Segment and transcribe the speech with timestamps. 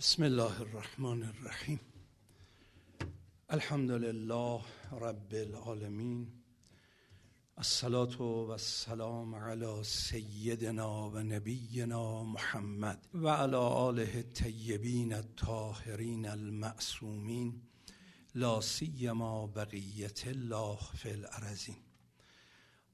[0.00, 1.80] بسم الله الرحمن الرحیم.
[3.48, 6.42] الحمد لله رب العالمین.
[7.56, 17.62] الصلاة و السلام علی سیدنا و نبینا محمد و علی آله الطیبین الطاهرین المعصومین.
[18.34, 21.76] لا سیما بقیت الله فی الارضین.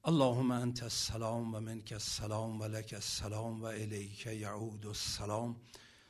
[0.03, 5.55] اللهم انت السلام و منک السلام و لک السلام و الیک یعود السلام.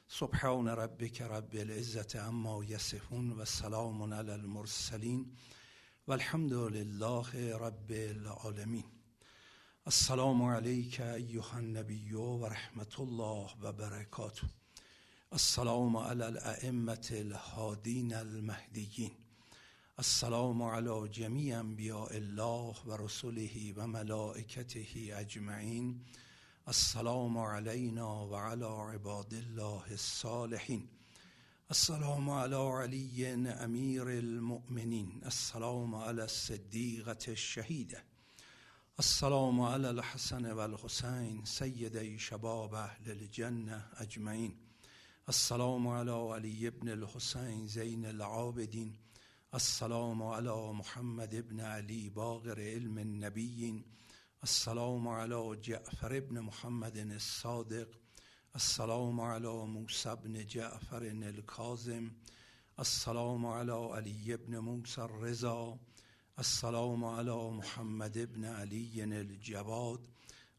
[0.09, 5.25] سبحان ربك رب العزة عما يصفون و سلام علی المرسلین
[6.07, 8.83] و الحمد لله رب العالمین.
[9.85, 14.47] السلام علیک ایها النبی و رحمت الله و برکاته.
[15.31, 19.11] السلام علی الائمة الهادین المهدیین.
[19.97, 23.87] السلام علی جمیع انبیاء الله و رسله و
[25.13, 26.01] اجمعین.
[26.67, 30.87] السلام علينا وعلى عباد الله الصالحين.
[31.71, 35.21] السلام على علي أمير المؤمنين.
[35.25, 38.03] السلام على الصديقة الشهيدة.
[38.99, 44.57] السلام على الحسن والحسين سيدي شباب أهل الجنة أجمعين.
[45.29, 48.97] السلام على علي بن الحسين زين العابدين.
[49.53, 53.97] السلام على محمد بن علي باغر علم النبيين.
[54.47, 57.89] السلام على جعفر بن محمد الصادق
[58.55, 62.11] السلام على موسى بن جعفر الكاظم
[62.79, 65.77] السلام على علي بن موسى الرضا
[66.39, 70.07] السلام على محمد بن علي الجواد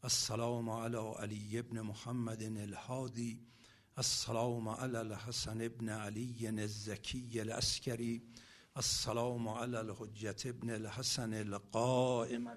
[0.04, 3.38] السلام على علي بن محمد الهادي
[3.98, 8.22] السلام على الحسن بن علي الزكي العسكري
[8.76, 12.48] السلام على الحجة بن الحسن القائم.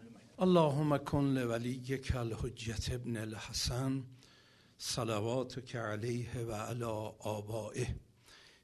[0.43, 4.03] اللهم کن لولیک الحجة ابن الحسن
[4.77, 7.95] صلواتك علیه و علی آبائه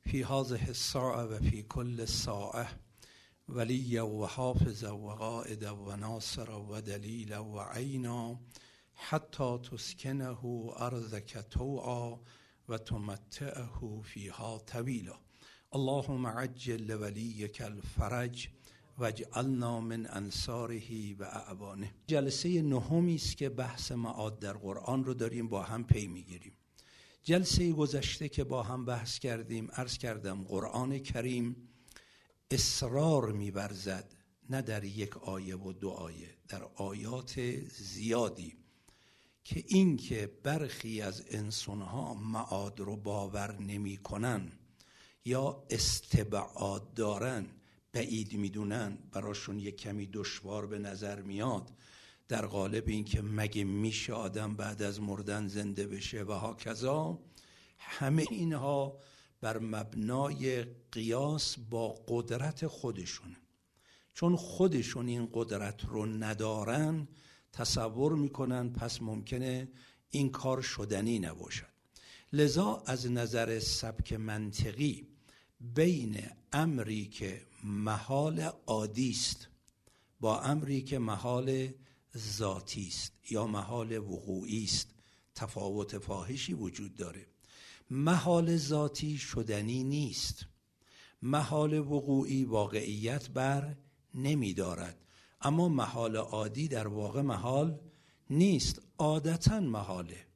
[0.02, 2.68] فی هذه الساعه و فی کل ساعه
[3.50, 8.40] ولی و حافظ و قائد و ناصر و دلیل و عینا
[8.94, 10.46] حتی تسکنه
[10.78, 12.20] ارضک توعا
[12.70, 15.20] و تمتعه فیها طویلا.
[15.74, 18.50] اللهم عجل لولیک الفرج
[18.98, 20.82] واجعلنا من انصاره
[21.20, 21.94] و اعوانه.
[22.08, 26.54] جلسه نهمی است که بحث معاد در قرآن رو داریم با هم پی می‌گیریم.
[27.24, 31.56] جلسه گذشته که با هم بحث کردیم عرض کردم قرآن کریم
[32.52, 34.16] اصرار میورزد
[34.50, 38.54] نه در یک آیه و دو آیه در آیات زیادی.
[39.44, 44.52] که این که برخی از انسانها معاد رو باور نمی‌کنن
[45.26, 47.46] یا استبعاد دارن
[47.98, 51.72] بعید می‌دونن براشون یک کمی دشوار به نظر میاد.
[52.28, 57.20] در قالب اینکه مگه میشه آدم بعد از مردن زنده بشه و هاکذا
[57.78, 59.00] همه اینها
[59.42, 63.36] بر مبنای قیاس با قدرت خودشون.
[64.14, 67.08] چون خودشون این قدرت رو ندارن
[67.54, 69.68] تصور می‌کنن پس ممکنه
[70.10, 71.74] این کار شدنی نباشد.
[72.34, 75.08] لذا از نظر سبک منطقی
[75.60, 79.48] بین امری که محال عادی است
[80.20, 81.70] با امری که محال
[82.18, 84.90] ذاتی است یا محال وقوعی است.
[85.36, 87.26] تفاوت فاحشی وجود داره.
[87.90, 90.46] محال ذاتی شدنی نیست.
[91.22, 93.76] محال وقوعی واقعیت بر
[94.14, 95.06] نمی دارد.
[95.42, 97.80] اما محال عادی در واقع محال
[98.30, 98.82] نیست.
[98.98, 100.28] عادتا محاله.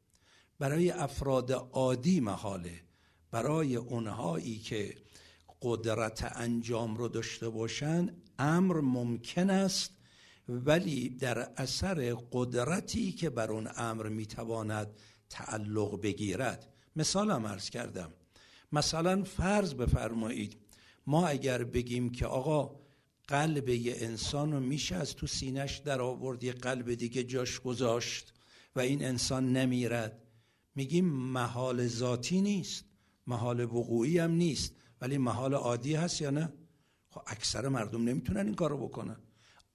[0.60, 2.82] برای افراد عادی محاله.
[3.32, 4.96] برای اونهایی که
[5.62, 9.92] قدرت انجام رو داشته باشن امر ممکن است
[10.50, 14.88] ولی در اثر قدرتی که بر اون امر می‌تواند
[15.30, 16.74] تعلق بگیرد.
[16.96, 18.14] مثالم عرض کردم.
[18.72, 20.58] مثلا فرض بفرمایید
[21.08, 22.82] ما اگر بگیم که آقا
[23.28, 28.34] قلب یه انسان رو میشه از تو سینش در آورد یه قلب دیگه جاش گذاشت
[28.76, 30.22] و این انسان نمیرد.
[30.76, 32.86] میگیم محال ذاتی نیست
[33.28, 34.76] محال وقوعی هم نیست.
[35.02, 36.54] ولی محال عادی هست یا نه؟
[37.10, 39.18] خب اکثر مردم نمی‌تونن این کارو بکنن.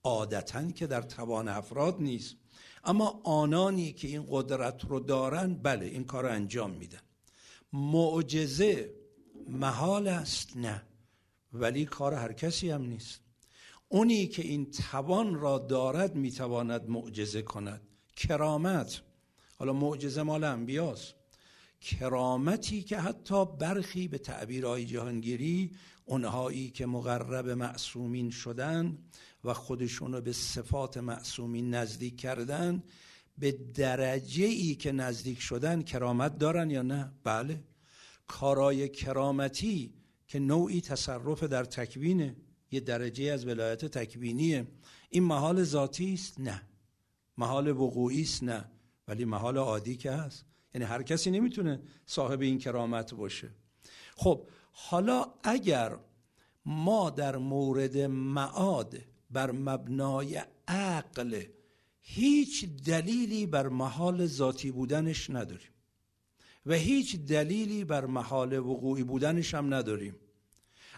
[0.02, 2.36] عادتا که در توان افراد نیست.
[2.84, 7.00] اما آنانی که این قدرت رو دارن بله این کار رو انجام میدن.
[7.72, 8.94] معجزه
[9.48, 10.82] محال است نه
[11.52, 13.20] ولی کار هر کسی هم نیست.
[13.88, 17.82] اونی که این توان را دارد می‌تواند معجزه کند.
[18.16, 19.00] کرامت.
[19.58, 21.14] حالا معجزه مال انبیاست.
[21.86, 25.70] کرامتی که حتی برخی به تعبیرهای جهانگیری
[26.04, 28.98] اونهایی که مقرب معصومین شدن
[29.44, 32.82] و خودشون رو به صفات معصومین نزدیک کردن
[33.38, 37.64] به درجه ای که نزدیک شدن کرامت دارن یا نه؟ بله.
[38.26, 39.94] کارای کرامتی
[40.26, 42.36] که نوعی تصرف در تکوینه
[42.70, 44.66] یه درجه از ولایت تکوینیه.
[45.10, 46.62] این محال ذاتی است؟ نه.
[47.38, 48.64] محال وقوعی است؟ نه.
[49.08, 50.44] ولی محال عادی که هست.
[50.76, 53.50] یعنی هر کسی نمی‌تونه صاحب این کرامت باشه.
[54.16, 55.96] خب حالا اگر
[56.66, 58.98] ما در مورد معاد
[59.30, 61.42] بر مبنای عقل
[62.00, 65.70] هیچ دلیلی بر محال ذاتی بودنش نداریم
[66.66, 70.16] و هیچ دلیلی بر محال وقوعی بودنش هم نداریم.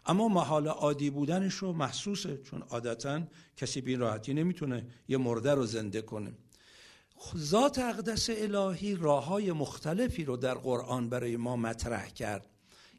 [0.07, 3.23] اما محال عادی بودنش رو محسوسه چون عادتا
[3.57, 6.33] کسی به این راحتی نمی‌تونه یه مرده رو زنده کنه.
[7.37, 12.47] ذات اقدس الهی راه های مختلفی رو در قرآن برای ما مطرح کرد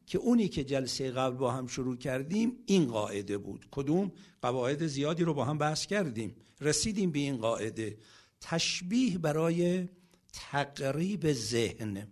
[0.10, 3.68] که اونی که جلسه قبل با هم شروع کردیم این قاعده بود.
[3.72, 4.12] کدوم؟
[4.42, 6.36] قواعد زیادی رو با هم بحث کردیم.
[6.62, 7.98] رسیدیم به این قاعده.
[8.42, 9.88] تشبیه برای
[10.34, 12.08] تقریب ذهن.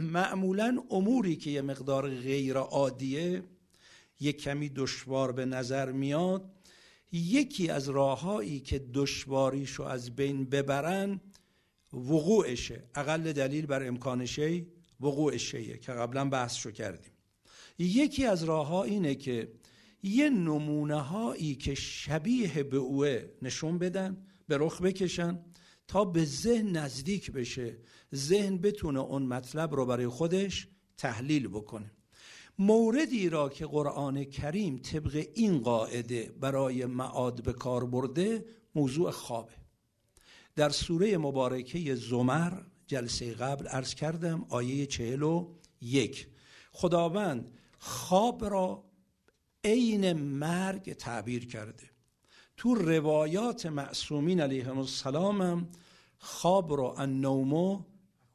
[0.00, 3.42] معمولا اموری که یه مقدار غیر عادیه
[4.20, 6.50] یک کمی دشوار به نظر میاد.
[7.12, 11.20] یکی از راههایی که دشواریشو از بین ببرن
[11.94, 12.84] وقوعشه.
[12.94, 14.66] اقل دلیل بر امکان شی
[15.00, 17.12] وقوع که قبلا بحث کردیم.
[17.78, 19.52] یکی از راه ها اینه که
[20.02, 25.38] یه نمونه هایی که شبیه به اوه نشون بدن به رخ بکشن
[25.88, 27.78] تا به ذهن نزدیک بشه.
[28.14, 30.68] ذهن بتونه اون مطلب رو برای خودش
[30.98, 31.90] تحلیل بکنه.
[32.58, 38.44] موردی را که قرآن کریم طبق این قاعده برای معاد به کار برده
[38.74, 39.63] موضوع خوابه.
[40.56, 42.52] در سوره مبارکه زمر
[42.86, 46.28] جلسه قبل عرض کردم آیه چهل و یک.
[46.72, 48.84] خداوند خواب را
[49.64, 51.90] عین مرگ تعبیر کرده.
[52.56, 55.68] تو روایات معصومین علیهم السلام هم
[56.18, 57.86] خواب را النوم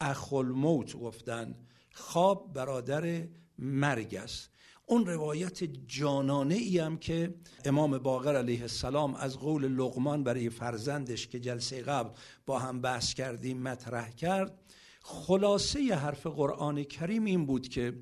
[0.01, 1.55] اخل موت گفتن.
[1.93, 3.27] خواب برادر
[3.57, 4.49] مرگ است.
[4.89, 7.33] اون روایت جانانه ای هم که
[7.65, 12.09] امام باقر علیه السلام از قول لغمان برای فرزندش که جلسه قبل
[12.45, 14.59] با هم بحث کردیم مطرح کرد
[15.01, 17.93] خلاصه حرف قرآن کریم این بود که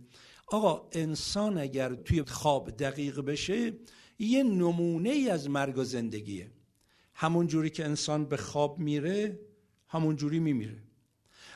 [0.48, 3.74] آقا انسان اگر توی خواب دقیق بشه
[4.20, 6.52] یه نمونه ای از مرگ و زندگیه.
[7.14, 9.40] همون جوری که انسان به خواب میره
[9.88, 10.84] همون جوری میمیره.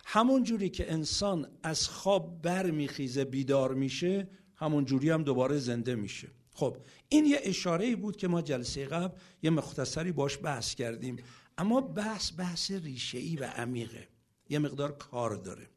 [0.06, 4.28] همون جوری که انسان از خواب برمیخیزه بیدار میشه
[4.62, 6.28] همون جوری هم دوباره زنده میشه.
[6.54, 6.78] خب
[7.10, 11.18] این یه اشاره بود که ما جلسه قبل یه مختصری باش بحث کردیم.
[11.58, 14.08] اما بحث بحث ریشه و عمیقه.
[14.50, 15.70] یه مقدار کار داره.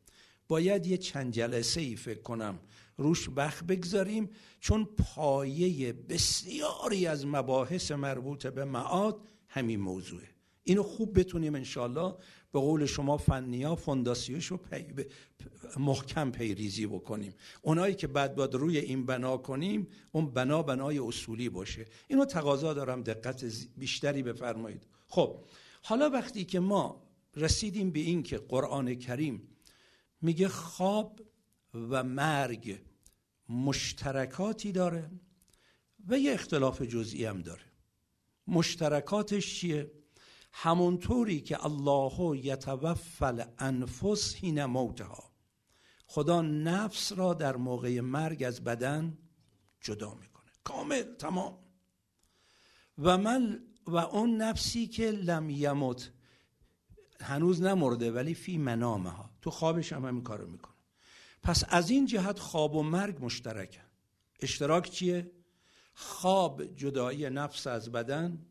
[0.48, 2.58] باید یه چند جلسه ای فکر کنم
[2.96, 10.28] روش وقت بگذاریم چون پایه بسیاری از مباحث مربوط به معاد همین موضوعه.
[10.64, 12.14] اینو خوب بتونیم انشالله
[12.54, 14.86] به قول شما فنیا فونداسیوش رو پی
[15.78, 17.34] محکم پیریزی بکنیم.
[17.62, 21.86] اونایی که بعد باید روی این بنا کنیم اون بنا بنای اصولی باشه.
[22.08, 23.44] اینو تقاضا دارم دقت
[23.76, 24.86] بیشتری بفرمایید.
[25.08, 25.44] خب
[25.82, 27.02] حالا وقتی که ما
[27.36, 29.48] رسیدیم به این که قرآن کریم
[30.20, 31.20] میگه خواب
[31.74, 32.78] و مرگ
[33.48, 35.10] مشترکاتی داره
[36.08, 37.64] و یه اختلاف جزئی هم داره.
[38.46, 40.03] مشترکاتش چیه؟
[40.56, 45.32] همونطوری که الله یتوفل انفس هین موتها.
[46.06, 49.18] خدا نفس را در موقع مرگ از بدن
[49.80, 50.50] جدا می‌کنه.
[50.64, 51.58] کامل تمام.
[52.98, 56.12] و من و اون نفسی که لم یمت
[57.20, 60.74] هنوز نمرده ولی فی منامه ها تو خوابش هم همین کارو می‌کنه.
[61.42, 63.80] پس از این جهت خواب و مرگ مشترکه
[64.40, 65.30] اشتراک چیه؟
[65.94, 68.46] خواب جدایی نفس از بدن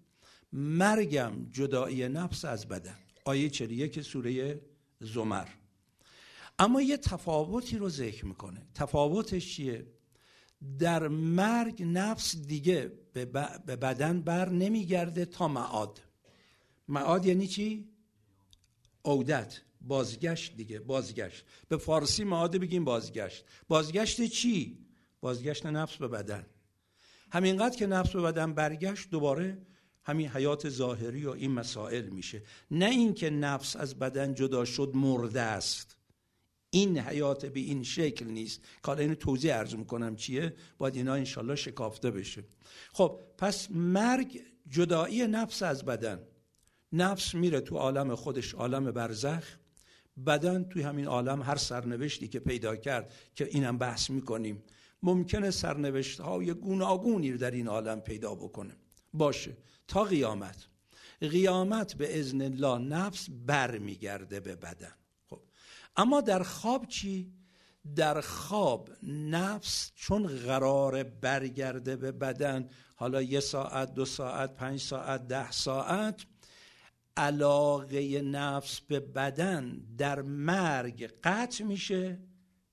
[0.54, 2.98] مرگم جدایی نفس از بدن.
[3.26, 4.62] آیه 41 سوره
[5.00, 5.48] زمر.
[6.60, 8.68] اما یه تفاوتی رو ذکر می‌کنه.
[8.76, 9.88] تفاوتش چیه؟
[10.80, 13.26] در مرگ نفس دیگه به
[13.76, 16.02] بدن بر نمیگرده تا معاد.
[16.88, 17.90] معاد یعنی چی؟
[19.06, 21.46] عودت بازگشت دیگه بازگشت.
[21.70, 23.46] به فارسی معاد بگیم بازگشت.
[23.68, 24.86] بازگشت چی؟
[25.22, 26.46] بازگشت نفس به بدن.
[27.32, 29.58] همینقدر که نفس به بدن برگشت دوباره
[30.06, 32.42] همین حیات ظاهری و این مسائل میشه.
[32.72, 35.98] نه اینکه نفس از بدن جدا شد مرده است.
[36.70, 38.62] این حیات به این شکل نیست.
[38.84, 42.44] که اینو توضیح عرض می‌کنم چیه؟ باید اینا انشالله شکافته بشه.
[42.94, 46.20] خب پس مرگ جدایی نفس از بدن.
[46.92, 49.58] نفس میره تو عالم خودش عالم برزخ.
[50.26, 54.64] بدن توی همین عالم هر سرنوشتی که پیدا کرد که اینم بحث می‌کنیم
[55.04, 58.76] ممکنه سرنوشت های گوناگونی در این عالم پیدا بکنه.
[59.14, 59.58] باشه.
[59.94, 60.68] تا قیامت.
[61.22, 64.94] قیامت به ازن الله نفس بر میگرده به بدن.
[65.30, 65.42] خب.
[65.96, 67.34] اما در خواب چی؟
[67.96, 72.70] در خواب نفس چون قرار برگرده به بدن.
[72.96, 76.26] حالا یه ساعت دو ساعت پنج ساعت ده ساعت.
[77.18, 82.20] علاقه نفس به بدن در مرگ قطع میشه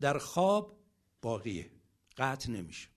[0.00, 0.78] در خواب
[1.22, 1.70] باقیه.
[2.16, 2.89] قطع نمیشه.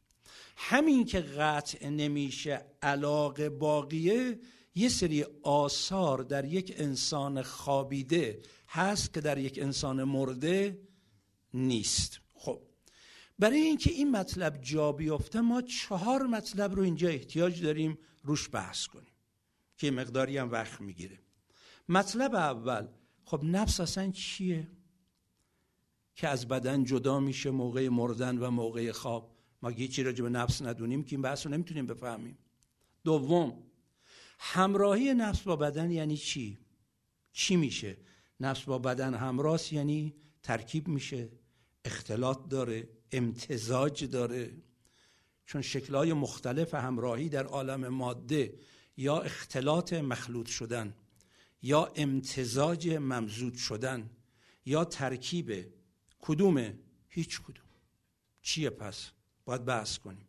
[0.66, 4.40] همین که قطع نمیشه علاقه باقیه
[4.76, 10.82] یه سری آثار در یک انسان خوابیده هست که در یک انسان مرده
[11.54, 12.20] نیست.
[12.34, 12.62] خب
[13.40, 18.88] برای اینکه این مطلب جا بیفته ما چهار مطلب رو اینجا احتیاج داریم روش بحث
[18.88, 19.14] کنیم
[19.78, 21.20] که مقداری هم وقت می‌گیره.
[21.90, 22.88] مطلب اول
[23.26, 24.68] خب نفس اصلا چیه؟
[26.16, 29.33] که از بدن جدا میشه موقع مردن و موقع خواب.
[29.64, 32.38] ما چی راجع به نفس ندونیم که این بحث رو نمی‌تونیم بفهمیم.
[33.04, 33.64] دوم
[34.40, 36.58] همراهی نفس با بدن یعنی چی؟
[37.34, 37.98] چی میشه؟
[38.40, 41.30] نفس با بدن همراست یعنی ترکیب میشه
[41.86, 44.54] اختلاط داره امتزاج داره.
[45.46, 48.60] چون شکلهای مختلف همراهی در عالم ماده
[48.98, 50.96] یا اختلاط مخلوط شدن
[51.62, 54.10] یا امتزاج ممزود شدن
[54.66, 55.74] یا ترکیب
[56.20, 56.80] کدومه؟
[57.10, 57.66] هیچ کدوم.
[58.42, 59.12] چیه پس؟
[59.46, 60.28] باید بحث کنیم.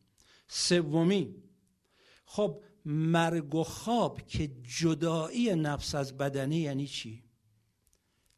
[0.49, 1.35] سومی
[2.25, 7.23] خب مرگ و خواب که جدایی نفس از بدنی یعنی چی؟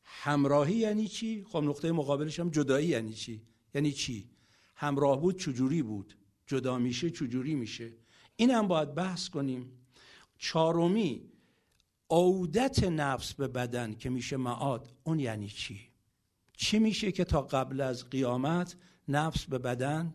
[0.04, 3.42] همراهی یعنی چی؟ خب نقطه مقابلش هم جدایی یعنی چی؟
[3.74, 4.30] یعنی چی؟
[4.74, 6.16] همراه بود چجوری بود؟
[6.46, 7.92] جدا میشه چجوری میشه؟
[8.36, 9.72] این هم باید بحث کنیم.
[10.38, 11.30] چهارمی
[12.10, 15.80] عودت نفس به بدن که میشه معاد اون یعنی چی؟
[16.56, 18.76] چی میشه که تا قبل از قیامت
[19.08, 20.14] نفس به بدن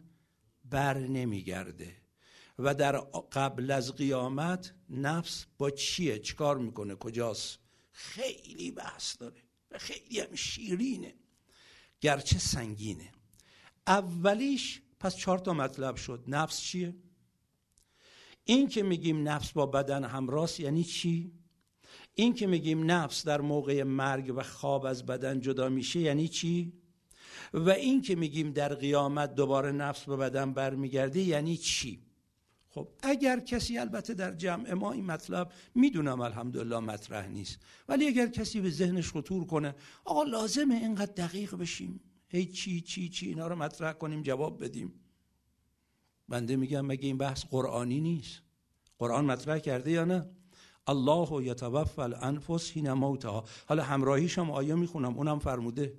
[0.71, 1.95] بر نمیگرده.
[2.59, 2.97] و در
[3.31, 7.59] قبل از قیامت نفس با چیه؟ چیکار می‌کنه؟ کجاست؟
[7.91, 11.13] خیلی بحث داره و خیلی هم شیرینه.
[12.01, 13.11] گرچه سنگینه.
[13.87, 16.23] اولیش پس چهار تا مطلب شد.
[16.27, 16.95] نفس چیه؟
[18.43, 21.31] این که میگیم نفس با بدن همراست یعنی چی؟
[22.15, 26.80] این که میگیم نفس در موقع مرگ و خواب از بدن جدا میشه یعنی چی؟
[27.53, 32.01] و این که میگیم در قیامت دوباره نفس به بدن برمیگرده یعنی چی؟
[32.69, 38.27] خب اگر کسی البته در جمع ما این مطلب می‌دونم الحمدلله مطرح نیست ولی اگر
[38.27, 42.01] کسی به ذهنش خطور کنه آقا لازمه اینقدر دقیق بشیم.
[42.27, 44.93] هی چی چی چی اینا رو مطرح کنیم جواب بدیم.
[46.29, 48.41] بنده میگم مگه این بحث قرآنی نیست؟
[48.99, 50.29] قرآن مطرح کرده یا نه؟
[50.87, 53.45] الله یتوفى الانفس حین موتها.
[53.65, 55.93] حالا همراهیش هم آیه می‌خونم؟ اونم فرموده.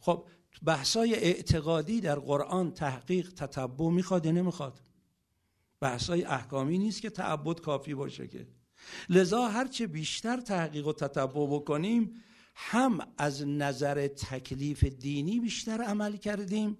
[0.00, 0.26] خب
[0.64, 4.80] بحثای اعتقادی در قرآن تحقیق تتبع می‌خواد یا نمی‌خواد؟
[5.80, 8.46] بحثای احکامی نیست که تعبد کافی باشه که.
[9.08, 12.22] لذا هرچه بیشتر تحقیق و تتبع بکنیم
[12.54, 16.78] هم از نظر تکلیف دینی بیشتر عمل کردیم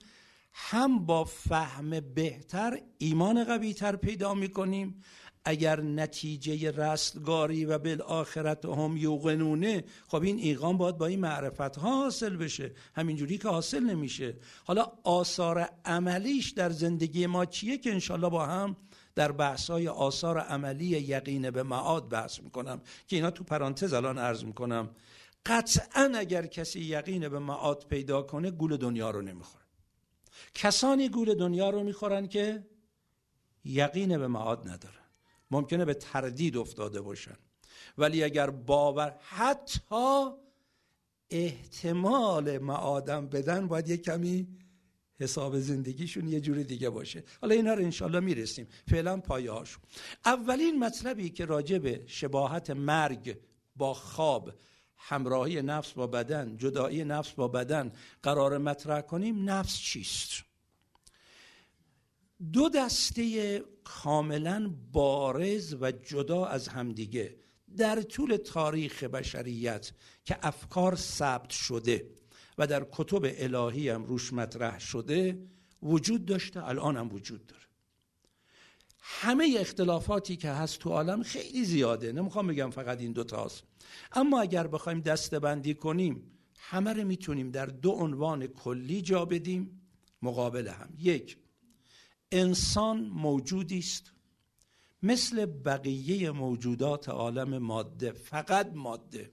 [0.53, 5.03] هم با فهم بهتر ایمان قویتر پیدا می‌کنیم
[5.45, 12.03] اگر نتیجه رستگاری و بالآخرت هم یوقنونه خب این ایقان باید با این معرفت ها
[12.03, 12.73] حاصل بشه.
[12.95, 14.37] همینجوری که حاصل نمیشه.
[14.65, 18.77] حالا آثار عملیش در زندگی ما چیه که انشالله با هم
[19.15, 22.81] در بحث های آثار عملی یقین به معاد بحث می‌کنم.
[23.07, 24.91] که اینا تو پرانتز الان عرض می‌کنم.
[25.47, 29.65] قطعا اگر کسی یقین به معاد پیدا کنه گول دنیا رو نمی‌خوره.
[30.55, 32.67] کسانی گول دنیا رو می‌خورن که
[33.65, 35.00] یقین به معاد ندارن.
[35.51, 37.37] ممکنه به تردید افتاده باشن.
[37.99, 40.31] ولی اگر باور حتی
[41.31, 44.49] احتمال معادم بدن باید یه کمی
[45.21, 47.25] حساب زندگیشون یه جور دیگه باشه.
[47.41, 48.69] حالا اینا رو انشالله می‌رسیم.
[48.91, 49.83] فعلا پایه هاشون.
[50.25, 53.39] اولین مطلبی که راجع به شباهت مرگ
[53.77, 54.53] با خواب
[54.97, 57.93] همراهی نفس با بدن جدایی نفس با بدن
[58.23, 60.45] قرار مطرح کنیم نفس چیست؟
[62.53, 67.37] دو دسته کاملا بارز و جدا از همدیگه.
[67.77, 69.93] در طول تاریخ بشریت
[70.25, 72.11] که افکار ثبت شده
[72.59, 75.39] و در کتب الهی هم روش مطرح شده
[75.83, 77.63] وجود داشته الان هم وجود داره.
[79.01, 82.13] همه اختلافاتی که هست تو عالم خیلی زیاده.
[82.13, 83.63] نمی‌خوام بگم فقط این دوتاست
[84.13, 86.23] اما اگر بخوایم دسته کنیم
[86.59, 89.81] همه رو می‌تونیم در دو عنوان کلی جا بدیم
[90.23, 90.89] مقابل هم.
[90.99, 91.40] یک
[92.33, 94.13] انسان موجودی است.
[95.03, 99.33] مثل بقیه موجودات عالم ماده فقط ماده.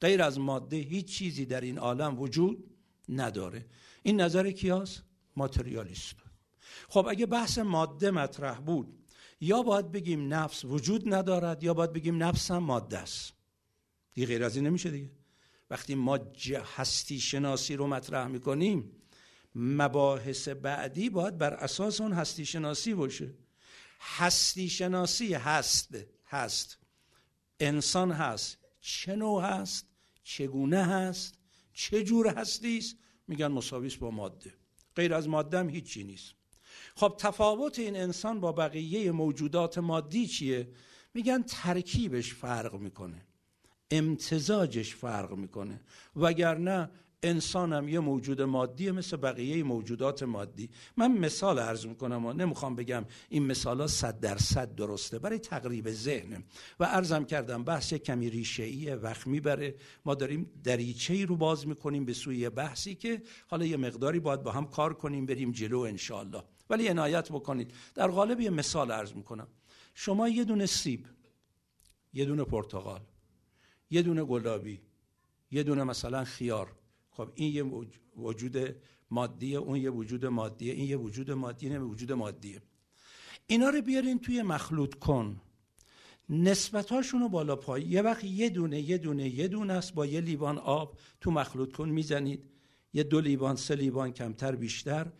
[0.00, 2.76] غیر از ماده هیچ چیزی در این عالم وجود
[3.08, 3.66] نداره.
[4.02, 5.02] این نظر کیاس؟
[5.36, 6.16] ماتریالیست
[6.88, 8.98] خب اگه بحث ماده مطرح بود
[9.40, 13.32] یا باید بگیم نفس وجود ندارد یا باید بگیم نفس هم ماده است.
[14.14, 15.10] دیگه غیر از این نمیشه دیگه.
[15.70, 16.18] وقتی ما
[16.76, 18.95] هستی شناسی رو مطرح می‌کنیم
[19.58, 23.34] مباحث بعدی باید بر اساس اون هستی شناسی باشه.
[24.00, 25.96] هستی شناسی هست
[26.26, 26.78] هست.
[27.60, 28.58] انسان هست.
[28.80, 29.86] چه نوع هست؟
[30.22, 31.38] چگونه هست؟
[31.72, 32.96] چه جور هستی است
[33.28, 34.54] میگن مساویس با ماده.
[34.96, 36.34] غیر از ماده هم هیچی نیست.
[36.94, 40.68] خب تفاوت این انسان با بقیه موجودات مادی چیه؟
[41.14, 43.26] میگن ترکیبش فرق می‌کنه.
[43.90, 45.80] امتزاجش فرق می‌کنه.
[46.16, 46.90] وگرنه
[47.22, 50.70] انسانم یه موجود مادیه مثل بقیه موجودات مادی.
[50.96, 55.90] من مثال عرض می‌کنم و نمی‌خوام بگم این مثال ها صد درصد درسته برای تقریب
[55.90, 56.44] ذهنم
[56.80, 59.74] و عرضم کردم بحث کمی ریشه وقت می‌بره.
[60.04, 64.42] ما داریم دریچه ای رو باز می‌کنیم به سوی بحثی که حالا یه مقداری باید
[64.42, 67.74] با هم کار کنیم بریم جلو انشالله ولی عنایت بکنید.
[67.94, 69.48] در قالب یه مثال عرض می‌کنم.
[69.94, 71.06] شما یه دونه سیب
[72.14, 73.00] یه دونه پرتقال
[73.90, 74.80] یه دونه گلابی
[75.50, 76.72] یه دونه مثلا خیار
[77.16, 77.62] خب این یه
[78.16, 78.76] وجود
[79.10, 82.62] مادیه اون یه وجود مادیه این یه وجود مادیه این وجود مادیه
[83.46, 85.40] اینا رو بیارین توی مخلوط کن.
[86.28, 87.82] نسبت رو بالا پای.
[87.82, 91.72] یه وقت یه دونه یه دونه یه دونه است با یه لیوان آب تو مخلوط
[91.72, 92.44] کن می‌زنید.
[92.92, 95.12] یه دو لیوان سه لیوان کمتر بیشتر.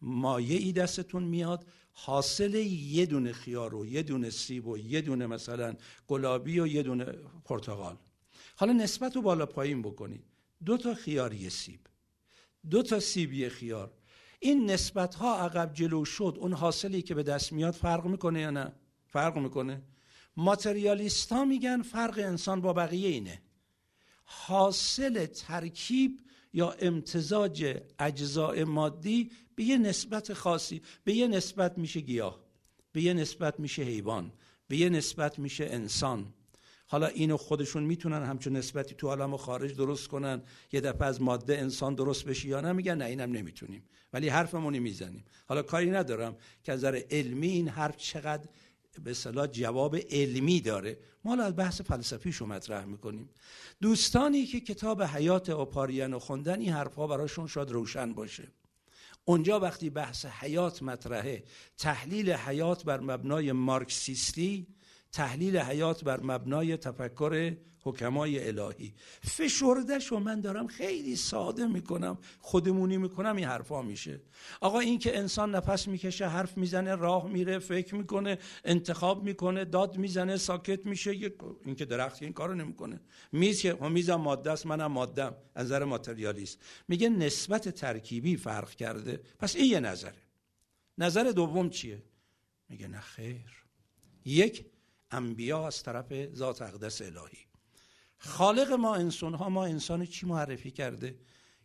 [0.00, 1.66] مایه ای دستتون میاد.
[1.92, 5.74] حاصل یه دونه خیار و یه دونه سیب و یه دونه مثلا
[6.06, 7.04] گلابی و یه دونه
[7.44, 7.96] پرتقال.
[8.56, 10.31] حالا نسبت رو بالا پایین بکنید.
[10.64, 11.80] دو تا خیار یه سیب
[12.70, 13.92] دو تا سیب یه خیار.
[14.40, 18.50] این نسبت ها عقب جلو شد اون حاصلی که به دست میاد فرق می‌کنه یا
[18.50, 18.72] نه؟
[19.06, 19.82] فرق می‌کنه.
[20.36, 23.42] ماتریالیست ها میگن فرق انسان با بقیه اینه.
[24.24, 26.20] حاصل ترکیب
[26.52, 32.44] یا امتزاج اجزاء مادی به یه نسبت خاصی به یه نسبت میشه گیاه
[32.92, 34.32] به یه نسبت میشه حیوان
[34.68, 36.34] به یه نسبت میشه انسان.
[36.92, 41.58] حالا اینو خودشون می‌تونن همچون نسبتی تو عالم خارج درست کنن یه دفعه از ماده
[41.58, 43.84] انسان درست بشه یا نه میگن نه اینم نمی‌تونیم.
[44.12, 45.24] ولی حرفمونی می‌زنیم.
[45.46, 48.48] حالا کاری ندارم که از نظر علمی این حرف چقدر
[49.04, 50.98] به صلاح جواب علمی داره.
[51.24, 53.30] ما از بحث فلسفیشو مطرح می‌کنیم.
[53.80, 58.48] دوستانی که کتاب حیات رو خوندن این حرفها براشون شاید روشن باشه.
[59.24, 61.44] اونجا وقتی بحث حیات مطرحه
[61.78, 64.66] تحلیل حیات بر مبنای مارکسیستی
[65.12, 68.94] تحلیل حیات بر مبنای تفکر حکمای الهی.
[69.22, 74.20] فشردش و من دارم خیلی ساده می‌کنم خودمونی می‌کنم این حرفا میشه.
[74.60, 79.96] آقا این که انسان نفس می‌کشه حرف می‌زنه راه میره فکر می‌کنه انتخاب می‌کنه داد
[79.96, 81.10] می‌زنه ساکت میشه
[81.64, 83.00] این که درخت این کارو نمی‌کنه.
[83.32, 86.58] میز که میزم ماده است منم مادم از نظر ماتریالیست.
[86.88, 89.20] میگه نسبت ترکیبی فرق کرده.
[89.38, 90.22] پس این یه نظره.
[90.98, 92.02] نظر دوم چیه؟
[92.68, 93.64] میگه نه خیر.
[94.24, 94.66] یک
[95.12, 97.46] انبیا از طرف ذات اقدس الهی.
[98.18, 101.18] خالق ما انسان ها ما انسان چی معرفی کرده؟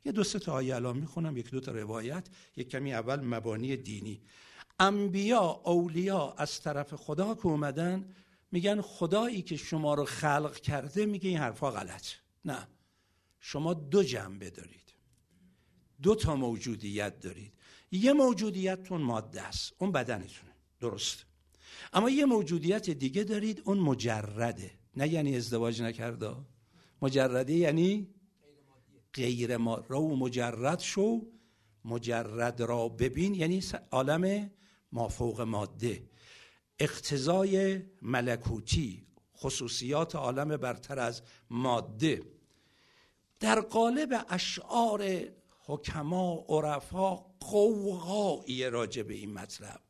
[0.05, 3.77] یه دو سه تا آیه الان می‌خونم یک دو تا روایت یک کمی اول مبانی
[3.77, 4.21] دینی.
[4.79, 8.13] انبیا اولیا از طرف خدا که اومدن
[8.51, 12.07] میگن خدایی که شما رو خلق کرده میگه این حرفا غلط.
[12.45, 12.67] نه.
[13.39, 14.93] شما دو جنبه دارید
[16.01, 17.53] دو تا موجودیت دارید.
[17.91, 19.73] یه موجودیتتون ماده است.
[19.77, 20.51] اون بدنتونه.
[20.79, 21.25] درست.
[21.93, 24.71] اما یه موجودیت دیگه دارید اون مجرده.
[24.95, 26.35] نه یعنی ازدواج نکرده.
[27.01, 28.07] مجرده یعنی
[29.13, 31.21] غیر ما رو مجرد شو
[31.85, 33.35] مجرد را ببین.
[33.35, 34.51] یعنی عالم
[34.91, 36.09] مافوق ماده.
[36.79, 42.21] اقتضای ملکوتی خصوصیات عالم برتر از ماده.
[43.39, 45.03] در قالب اشعار
[45.59, 49.81] حکما عرفا قوقایی راجع به این مطلب.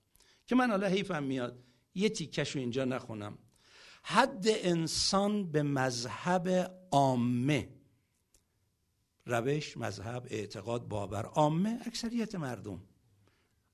[0.48, 1.63] که من حالا حیفم میاد.
[1.98, 3.38] یه تیکش رو اینجا نخونم.
[4.04, 7.70] حد انسان به مذهب عامه.
[9.26, 11.26] روش مذهب اعتقاد باور.
[11.26, 12.82] عامه اکثریت مردم.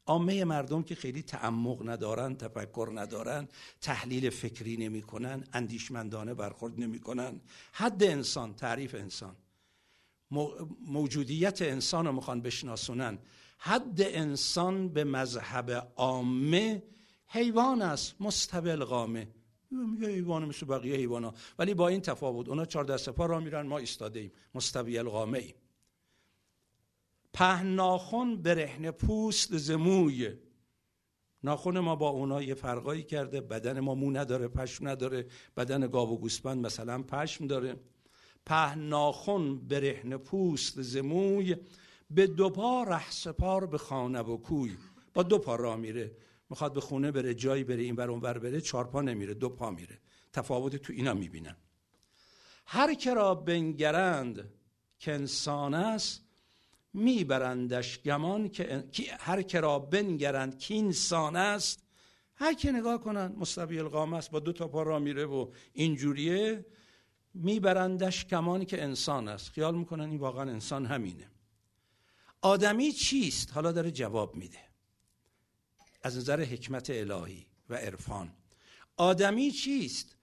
[0.06, 3.48] عامه مردم که خیلی تعمق ندارن تفکر ندارن
[3.82, 7.42] تحلیل فکری نمی‌کنن اندیشمندانه برخورد نمی‌کنن.
[7.74, 9.36] حد انسان تعریف انسان.
[10.86, 13.20] موجودیت انسان رو می‌خوان بشناسونن.
[13.58, 16.84] حد انسان به مذهب عامه
[17.34, 19.28] حیوان است مستبل قامه.
[19.72, 21.34] میگه حیوان مثل بقیه حیوانا.
[21.60, 25.40] ولی با این تفاوت اونا چهار دست پا را میرن ما ایستاده ایم مستوی القامه
[25.40, 25.56] ایم
[27.34, 30.34] پهن برهن پوست زموی.
[31.44, 33.42] ناخن ما با اونا یه فرقایی کرده.
[33.42, 35.26] بدن ما مو نداره پشم نداره.
[35.58, 37.76] بدن گاو و گوسفند مثلا پشم داره.
[38.46, 41.56] پهن ناخن برهن پوست زموی.
[42.12, 44.78] به دو پا ره سپار به خانه و کوی.
[45.14, 46.12] با دو پا را میره.
[46.54, 49.50] می‌خواد به خونه بره جایی بره این بر اون بر بره چهار پا نمیره دو
[49.50, 50.00] پا میره.
[50.34, 51.56] تفاوت تو اینا می‌بینن
[52.66, 54.50] هر که را بنگرند
[55.00, 56.26] که انسان است
[56.94, 58.86] میبرندش گمان که
[59.20, 61.84] هر که را بنگرند که این سانه است
[62.36, 66.66] هر که نگاه کنن مستوی القامه است با دو تا پا را میره و اینجوریه
[67.34, 69.50] میبرندش گمان که انسان است.
[69.50, 71.28] خیال می‌کنن این واقعا انسان همینه.
[72.42, 74.73] آدمی چیست؟ حالا داره جواب میده.
[76.04, 78.34] از نظر حکمت الهی و عرفان.
[78.98, 80.16] آدمی چیست؟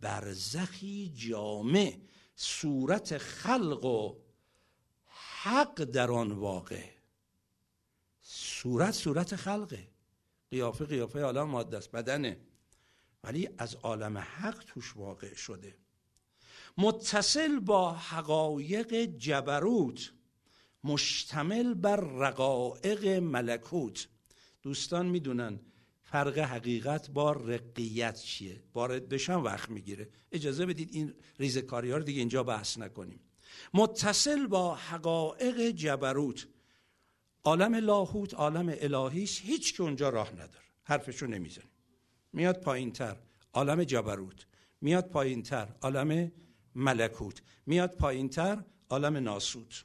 [0.00, 1.98] برزخی جامع
[2.36, 4.18] صورت خلق و
[5.06, 6.84] حق در آن واقع.
[8.20, 9.88] صورت صورت خلقه.
[10.50, 12.40] قیافه قیافه عالم ماده است بدنه.
[13.24, 15.76] ولی از عالم حق توش واقع شده.
[16.78, 20.12] متصل با حقایق جبروت
[20.84, 24.08] مشتمل بر رقائق ملکوت.
[24.62, 25.60] دوستان می‌دونن
[26.02, 28.62] فرق حقیقت با رقیت چیه.
[28.74, 30.08] وارد بشم وقت می‌گیره.
[30.32, 33.20] اجازه بدید این ریزکاری ها رو دیگه اینجا بحث نکنیم.
[33.74, 36.48] متصل با حقایق جبروت.
[37.44, 40.66] عالم لاهوت عالم الهیش هیچ که اونجا راه نداره.
[40.84, 41.70] حرفشو نمی‌زنیم.
[42.32, 43.16] میاد پایین تر
[43.52, 44.46] عالم جبروت.
[44.80, 46.32] میاد پایین تر عالم
[46.74, 47.42] ملکوت.
[47.66, 49.84] میاد پایین تر عالم ناسوت.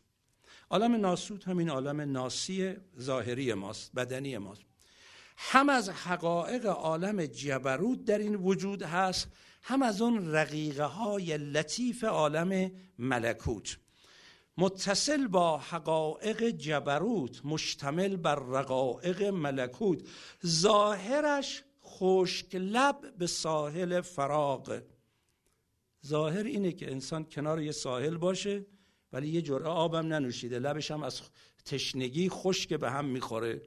[0.69, 4.61] عالم ناسوت همین عالم ناسی ظاهری ماست بدنی ماست.
[5.37, 9.27] هم از حقایق عالم جبروت در این وجود هست
[9.61, 13.77] هم از اون رقیقه های لطیف عالم ملکوت.
[14.57, 20.07] متصل با حقایق جبروت مشتمل بر رقایق ملکوت.
[20.45, 24.81] ظاهرش خشک لب به ساحل فراغ.
[26.05, 28.65] ظاهر اینه که انسان کنار یه ساحل باشه
[29.13, 30.59] ولی یه جرعه آبم ننوشیده.
[30.59, 31.21] لبش هم از
[31.65, 33.61] تشنگی خشک به هم می‌خوره.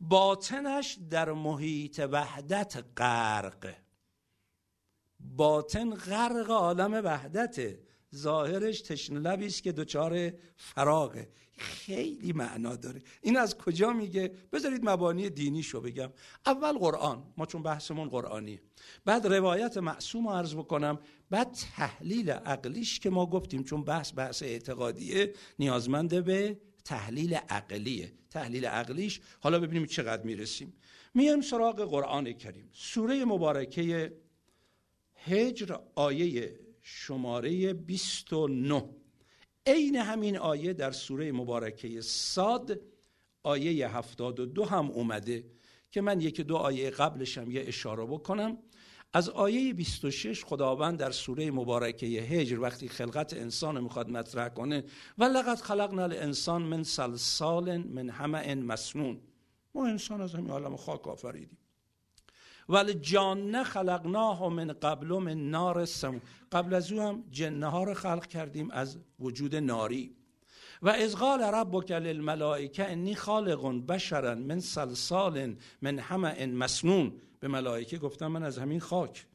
[0.00, 3.74] باطنش در محیط وحدت غرق.
[5.20, 7.89] باطن غرق عالم وحدته.
[8.14, 11.28] ظاهرش تشن لبی است که دچار فراغه.
[11.58, 13.02] خیلی معنا داره.
[13.22, 16.12] این از کجا میگه؟ بذارید مبانی دینی شو بگم.
[16.46, 17.32] اول قرآن.
[17.36, 18.60] ما چون بحثمون قرآنی
[19.04, 20.98] بعد روایت معصوم رو عرض بکنم.
[21.30, 23.64] بعد تحلیل عقلیش که ما گفتیم.
[23.64, 28.12] چون بحث بحث اعتقادیه نیازمنده به تحلیل عقلیه.
[28.30, 30.72] تحلیل عقلیش حالا ببینیم چقدر می‌رسیم.
[31.14, 32.70] میایم سراغ قرآن کریم.
[32.72, 34.12] سوره مبارکه
[35.24, 36.60] هجر آیه
[36.92, 38.84] شماره 29
[39.66, 42.80] عین همین آیه در سوره مبارکه ساد
[43.42, 45.44] آیه 72 هم اومده
[45.90, 48.58] که من یکی دو آیه قبلشم یه اشاره بکنم.
[49.12, 54.84] از آیه 26 خداوند در سوره مبارکه هجر وقتی خلقت انسان می‌خواد مطرح کنه
[55.18, 59.20] و لقد خلقنا الانسان من سلسال من همه مسنون.
[59.74, 61.59] ما انسان از همین عالم خاک آفریدیم.
[62.68, 66.20] ولی جان خلقناه من قبل من نار سم
[66.52, 70.16] قبل از او هم جنه ها رو خلق کردیم از وجود ناری.
[70.82, 77.12] و از قال ربک للملائکه انی خالق بشرا من سلسال من همه مسنون.
[77.40, 79.26] به ملائکه گفتم من از همین خاک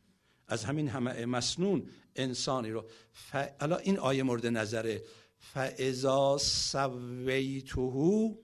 [0.47, 2.85] از همین همه مسنون انسانی رو.
[3.11, 3.35] ف...
[3.83, 5.01] این آیه مورد نظره.
[5.39, 8.35] فاذا سویته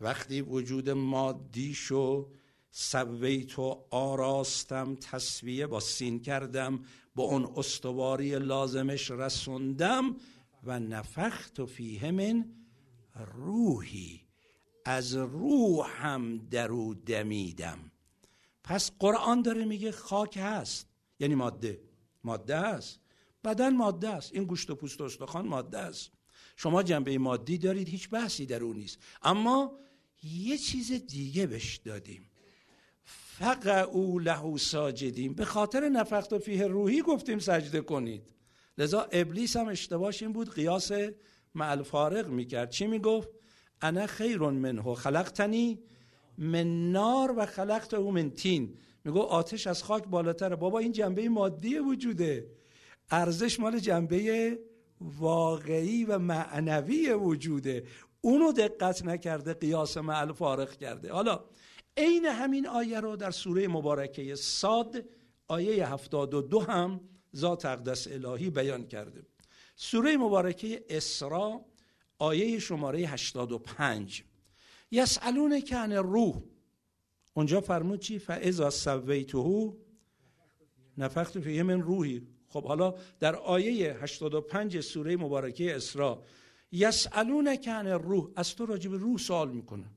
[0.00, 2.30] وقتی وجود مادیشو
[2.76, 6.84] سویت و آراستم تصویه با سین کردم
[7.14, 10.16] با اون استواری لازمش رسوندم
[10.64, 12.44] و نفخت فیه من
[13.34, 14.20] روحی
[14.84, 17.78] از روحم درو دمیدم.
[18.64, 20.86] پس قرآن داره میگه خاک هست
[21.20, 21.80] یعنی ماده.
[22.24, 23.00] ماده است
[23.44, 24.32] بدن ماده است.
[24.34, 26.10] این گوشت و پوست و استخوان ماده است.
[26.56, 28.98] شما جنبه مادی دارید هیچ بحثی در اون نیست.
[29.22, 29.78] اما
[30.22, 32.30] یه چیز دیگه بش دادیم.
[33.92, 35.34] او له ساجدین.
[35.34, 38.22] به خاطر نفخت و فیه روحی گفتیم سجده کنید.
[38.78, 40.92] لذا ابلیس هم اشتباهش این بود قیاس
[41.54, 42.70] مع فارغ می‌کرد.
[42.70, 43.28] چی می‌گفت؟
[43.82, 45.78] انا خیر منه خلقتنی
[46.38, 48.76] من نار و خلقت او من تین.
[49.04, 52.46] میگو آتش از خاک بالاتره بابا این جنبه مادی وجوده.
[53.10, 54.58] ارزش مال جنبه
[55.00, 57.84] واقعی و معنوی وجوده.
[58.20, 61.12] اونو دقت نکرده قیاس مع فارغ کرده.
[61.12, 61.44] حالا
[61.96, 65.04] عین همین آیه رو در سوره مبارکه صاد
[65.48, 67.00] آیه 72 هم
[67.36, 69.22] ذات اقدس الهی بیان کرده.
[69.76, 71.64] سوره مبارکه اسراء
[72.18, 74.24] آیه شماره 85
[74.90, 76.42] یسالون کن روح
[77.34, 79.72] اونجا فرمود چی؟ فاذا سویته
[80.98, 82.26] نفخت فیه من روحی.
[82.48, 86.22] خب حالا در آیه 85 سوره مبارکه اسراء
[86.72, 89.90] یسالون کن روح از تو راجب روح سوال می‌کنه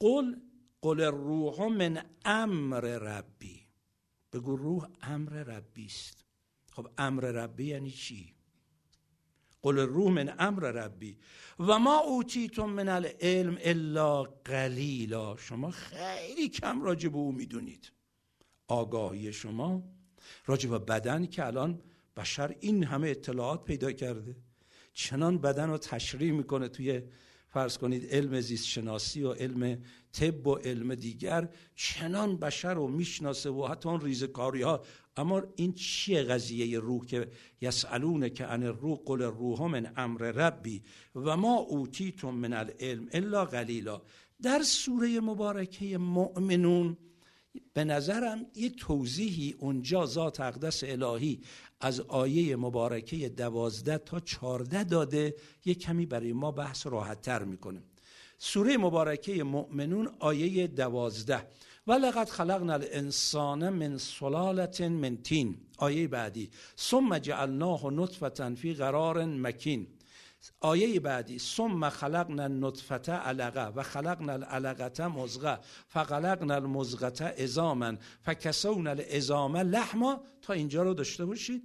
[0.00, 0.36] قل
[0.82, 3.66] قل روح من امر ربی.
[4.32, 6.24] بگو روح امر ربی است.
[6.72, 8.34] خب امر ربی یعنی چی؟
[9.62, 11.18] قل روح من امر ربی.
[11.58, 15.36] و ما اوتیتم من العلم الا قلیلا.
[15.36, 17.92] شما خیلی کم راجع به او می‌دونید.
[18.68, 19.82] آگاهی شما
[20.46, 21.82] راجع به بدن که الان
[22.16, 24.36] بشر این همه اطلاعات پیدا کرده.
[24.92, 27.02] چنان بدن رو تشریح می‌کنه توی
[27.52, 29.78] فرض کنید علم زیست شناسی و علم
[30.12, 34.84] طب و علم دیگر چنان بشر رو می‌شناسه و حتی اون ریزکاری ها
[35.16, 37.28] اما این چیه قضیه روح که
[37.60, 40.82] یسالونه که ان روح قل روح من امر ربی
[41.14, 44.02] و ما اوتیتم من العلم الا قلیلا.
[44.42, 46.96] در سوره مبارکه مؤمنون
[47.74, 51.40] به نظرم یه توضیحی اونجا ذات اقدس الهی
[51.80, 55.34] از آیه مبارکه دوازده تا چارده داده
[55.64, 57.82] یه کمی برای ما بحث راحتتر می‌کنه.
[58.38, 61.46] سوره مبارکه مؤمنون آیه دوازده.
[61.86, 65.56] ولقد خلقنا الانسان من سلالت من تین.
[65.78, 66.50] آیه بعدی.
[66.78, 69.86] ثم جعلناه نطفه فی قرار مکین.
[70.60, 79.56] آیه بعدی ثم خلقنا النطفه علقه و خلقنا العلقه مزغه فخلقنا المزغه عظاما فکسونا العظام
[79.56, 80.20] لحما.
[80.42, 81.62] تا اینجا رو داشته باشید.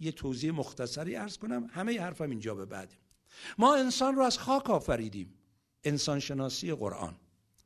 [0.00, 1.66] یه توضیح مختصری ارز کنم.
[1.72, 2.94] همه حرفم اینجا به بعد
[3.58, 5.34] ما انسان رو از خاک آفریدیم.
[5.84, 7.14] انسان شناسی قرآن.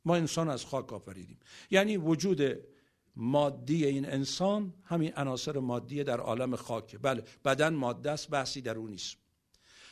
[0.05, 1.39] ما انسان از خاک آفریدیم.
[1.71, 2.41] یعنی وجود
[3.15, 8.77] مادی این انسان همین عناصر مادی در عالم خاک بله بدن ماده است بحثی در
[8.77, 9.17] اون نیست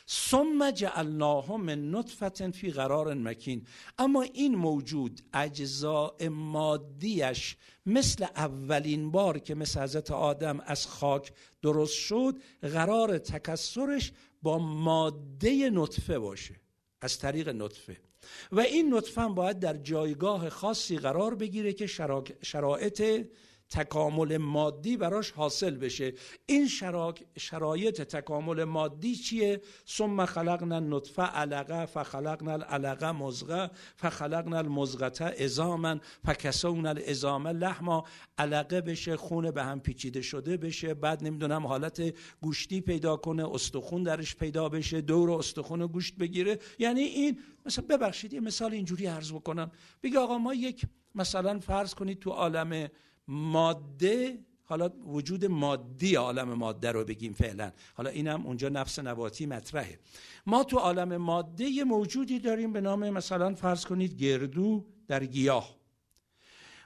[0.08, 3.66] ثم جعلناه من نطفه فی قرار مکین.
[3.98, 11.94] اما این موجود اجزاء مادیش مثل اولین بار که مثل حضرت آدم از خاک درست
[11.94, 16.54] شد قرار تکسرش با ماده نطفه باشه
[17.00, 17.96] از طریق نطفه.
[18.52, 21.86] و این نطفه باید در جایگاه خاصی قرار بگیره که
[22.42, 23.26] شرایط
[23.70, 26.14] تکامل مادی براش حاصل بشه.
[26.46, 26.68] این
[27.36, 36.88] شرایط تکامل مادی چیه؟ ثم خلقنا النطفه علقه فخلقنا العلقه مزغه فخلقنا المزغه عظاما فکسونا
[36.88, 38.04] العظام لحما.
[38.38, 40.94] علقه بشه خون به هم پیچیده شده بشه.
[40.94, 46.58] بعد نمی‌دونم حالت گوشتی پیدا کنه استخون درش پیدا بشه دور استخون گوشت بگیره.
[46.78, 49.70] یعنی این مثلا ببخشید یه مثال اینجوری عرض بکنم.
[50.02, 52.88] بگه آقا ما یک مثلا فرض کنید تو عالم
[53.28, 57.72] ماده حالا وجود مادی عالم ماده رو بگیم فعلا.
[57.94, 59.98] حالا اینم اونجا نفس نباتی مطرحه.
[60.46, 65.76] ما تو عالم ماده یه موجودی داریم به نام مثلا فرض کنید گردو در گیاه.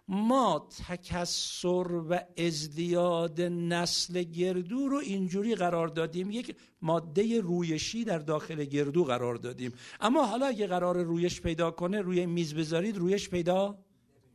[0.09, 6.31] ما تکسر و ازدیاد نسل گردو رو اینجوری قرار دادیم.
[6.31, 9.73] یک ماده رویشی در داخل گردو قرار دادیم.
[10.01, 13.79] اما حالا اگه قرار رویش پیدا کنه روی میز بذارید رویش پیدا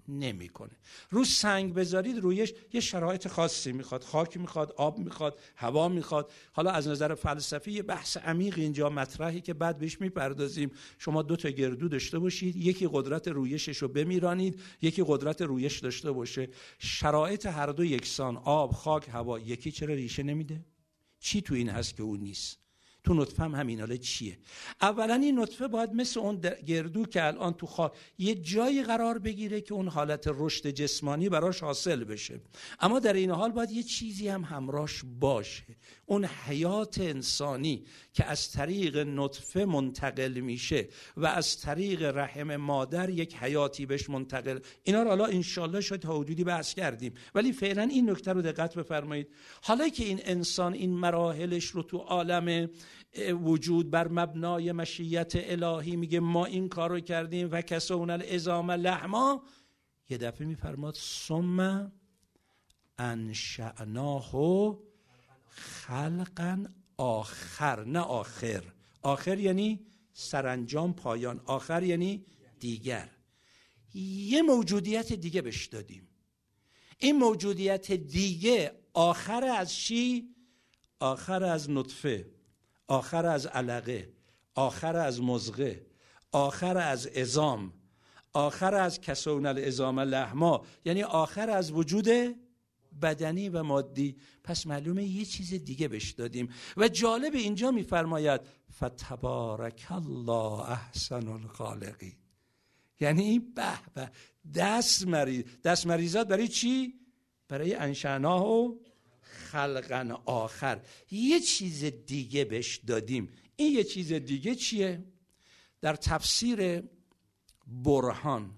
[0.08, 0.78] نمی‌کنه.
[1.10, 4.04] رو سنگ بذارید رویش یه شرایط خاصی می‌خواد.
[4.04, 6.32] خاک می‌خواد آب می‌خواد هوا می‌خواد.
[6.54, 10.72] حالا از نظر فلسفی یه بحث عمیق اینجا مطرحی که بعد بهش می‌پردازیم.
[10.98, 12.56] شما دو تا گردو داشته باشید.
[12.56, 14.62] یکی قدرت رویشش رو بمیرانید.
[14.82, 16.50] یکی قدرت رویش داشته باشه.
[16.80, 20.66] شرایط هر دو یکسان آب خاک هوا یکی چرا ریشه نمیده؟
[21.20, 22.65] چی تو این هست که اون نیست؟
[23.06, 24.38] تو نطفه هم همین حالا چیه؟
[24.82, 29.62] اولا این نطفه باید مثل اون گردو که الان تو خاک یه جایی قرار بگیره
[29.62, 32.42] که اون حالت رشد جسمانی براش حاصل بشه.
[32.80, 35.64] اما در این حال باید یه چیزی هم همراش باشه.
[36.06, 40.88] اون حیات انسانی که از طریق نطفه منتقل میشه
[41.18, 44.60] و از طریق رحم مادر یک حیاتی بهش منتقل.
[44.84, 47.14] اینا رو حالا انشالله شاید تا حدودی بحث کردیم.
[47.36, 49.28] ولی فعلا این نکته رو دقت بفرمایید.
[49.62, 52.70] حالا که این انسان این مراحلش رو تو عالم
[53.44, 59.44] وجود بر مبنای مشیت الهی میگه ما این کار رو کردیم و کسون الازام لحما.
[60.10, 61.92] یه دفعه میفرماد ثم
[62.98, 64.32] انشعناه
[65.48, 66.66] خلقا
[66.98, 67.84] آخر.
[67.84, 68.64] نه آخر.
[69.02, 71.42] آخر یعنی سرانجام پایان.
[71.46, 72.26] آخر یعنی
[72.60, 73.10] دیگر.
[73.94, 76.08] یه موجودیت دیگه بش دادیم.
[76.98, 80.36] این موجودیت دیگه آخر از چی؟
[81.00, 82.35] آخر از نطفه.
[82.88, 84.14] آخر از علقه
[84.56, 85.86] آخر از مزغه
[86.32, 87.74] آخر از ازام
[88.34, 92.08] آخر از کسون الازام لحما یعنی آخر از وجود
[93.02, 94.16] بدنی و مادی.
[94.44, 96.50] پس معلومه یه چیز دیگه بهش دادیم.
[96.78, 98.42] و جالب اینجا میفرماید
[98.78, 102.18] فتبارک الله احسن الخالقی.
[103.00, 104.12] یعنی به به
[104.56, 106.94] دست مریض دست مریضات برای چی؟
[107.48, 108.76] برای انشاناه و
[109.26, 110.82] خلقن آخر.
[111.12, 113.30] یه چیز دیگه بهش دادیم.
[113.56, 115.04] این یه چیز دیگه چیه؟
[115.82, 116.84] در تفسیر
[117.68, 118.52] برهان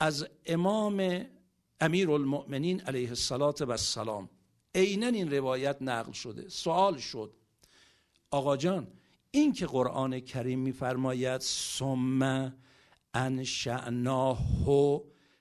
[0.00, 1.26] از امام
[1.80, 4.30] امیر المؤمنین علیه السلام و السلام
[4.74, 6.48] عینا این روایت نقل شده.
[6.48, 7.34] سوال شد
[8.30, 8.92] آقا جان
[9.30, 12.52] این که قرآن کریم میفرماید ثم
[13.14, 14.38] انشعناه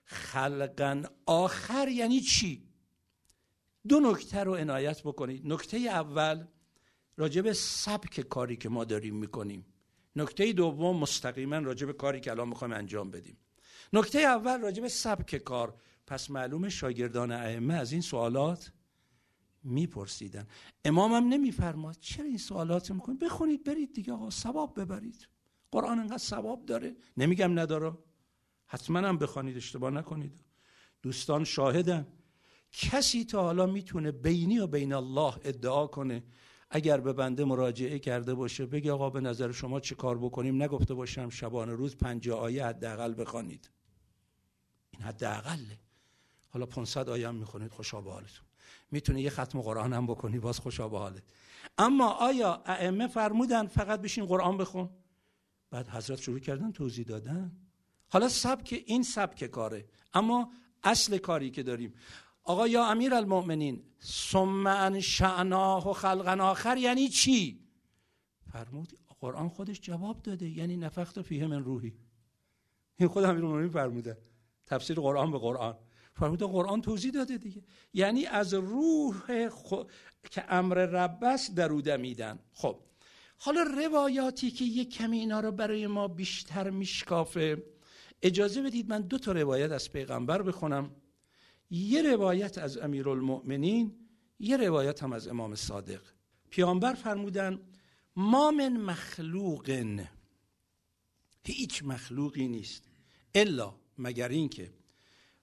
[0.04, 2.71] خلقا آخر یعنی چی؟
[3.88, 5.48] دو نکته رو عنایت بکنید.
[5.48, 6.46] نکته اول
[7.18, 9.66] راجب سبک کاری که ما داریم می‌کنیم.
[10.16, 13.38] نکته دوم مستقیما راجب کاری که الان می‌خوایم انجام بدیم.
[13.94, 15.76] نکته اول راجب سبک کار.
[16.08, 18.72] پس معلوم شاگردان ائمه از این سوالات
[19.64, 20.48] میپرسیدن.
[20.86, 21.98] امامم نمیفرماد.
[22.00, 25.28] چرا این سوالات می‌کنید؟ بخونید برید دیگه آقا ثواب ببرید.
[25.72, 26.96] قرآن انقدر ثواب داره.
[27.18, 27.98] نمیگم نداره.
[28.66, 30.44] حتما هم بخوانید اشتباه نکنید.
[31.02, 32.08] دوستان شاهدن.
[32.72, 36.24] کسی تا حالا می‌تونه بینی و بین الله ادعا کنه؟
[36.70, 40.94] اگر به بنده مراجعه کرده باشه بگه آقا به نظر شما چه کار بکنیم؟ نگفته
[40.94, 43.70] باشم شبانه روز پنجاه آیه حداقل بخوانید.
[44.92, 45.80] این حداقله.
[46.50, 48.46] حالا 500 آیه هم می‌خونید خوشا به حالتون.
[48.92, 51.24] می‌تونه یه ختم قرآن هم بکنی باز خوشا به حالت.
[51.78, 54.90] اما آیا ائمه فرمودن فقط بشین قرآن بخون؟
[55.72, 57.52] بعد حضرت شروع کردن توضیح دادن.
[58.10, 59.86] حالا سبک این سبک کاره.
[60.14, 60.52] اما
[60.84, 61.94] اصل کاری که داریم
[62.44, 67.60] آقا یا امیر المؤمنین ثم انشعناه و خلقا آخر یعنی چی؟
[68.54, 71.94] فرمود قرآن خودش جواب داده یعنی نفخت فیه من روحی.
[72.96, 74.18] این خود امیر المؤمنین فرموده
[74.68, 75.78] تفسیر قرآن به قرآن.
[76.14, 77.64] فرموده قرآن توضیح داده دیگه.
[77.94, 79.84] یعنی از روح خو...
[80.32, 82.80] که امر رب است میدن خب
[83.38, 87.64] حالا روایاتی که یک کمی اینا رو برای ما بیشتر میشکافه
[88.22, 90.92] اجازه بدید من دو تا روایت از پیغمبر بخونم.
[91.72, 93.96] یه روایت از امیرالمؤمنین
[94.40, 96.02] یه روایت هم از امام صادق.
[96.50, 97.60] پیامبر فرمودن
[98.16, 99.70] ما من مخلوق
[101.46, 102.84] هیچ مخلوقی نیست
[103.36, 104.74] الا مگر اینکه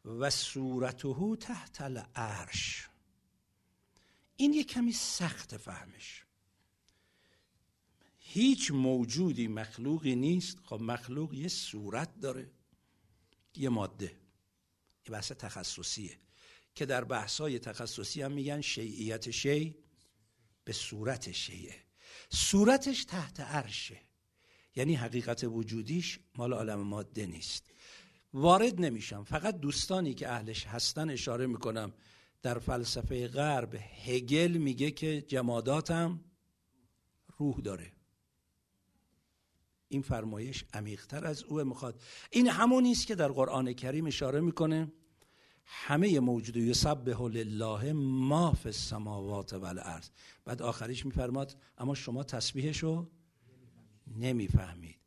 [0.05, 2.89] و صورته تحت العرش.
[4.37, 6.25] این یه کمی سخت فهمش.
[8.19, 10.59] هیچ موجودی مخلوقی نیست.
[10.65, 12.51] خب مخلوق یه صورت داره
[13.57, 14.18] یه ماده.
[15.11, 16.19] بحث تخصصیه
[16.75, 19.77] که در بحثای تخصصی هم میگن شیعیت شی
[20.65, 21.75] به صورت شیعه.
[22.31, 24.01] صورتش تحت عرشه.
[24.77, 27.71] یعنی حقیقت وجودیش مال عالم ماده نیست.
[28.33, 29.25] وارد نمیشم.
[29.25, 31.93] فقط دوستانی که اهلش هستن اشاره می‌کنم.
[32.43, 36.25] در فلسفه غرب هگل میگه که جماداتم
[37.39, 37.93] روح داره.
[39.89, 42.01] این فرمایش عمیقتر از او می‌خواد.
[42.31, 44.93] این همونی است که در قرآن کریم اشاره می‌کنه
[45.65, 50.09] همه موجود یسبح لله ما فی السماوات و الارض.
[50.45, 53.11] بعد آخریش میفرماد اما شما تسبیحشو
[54.17, 54.99] نمی‌فهمید.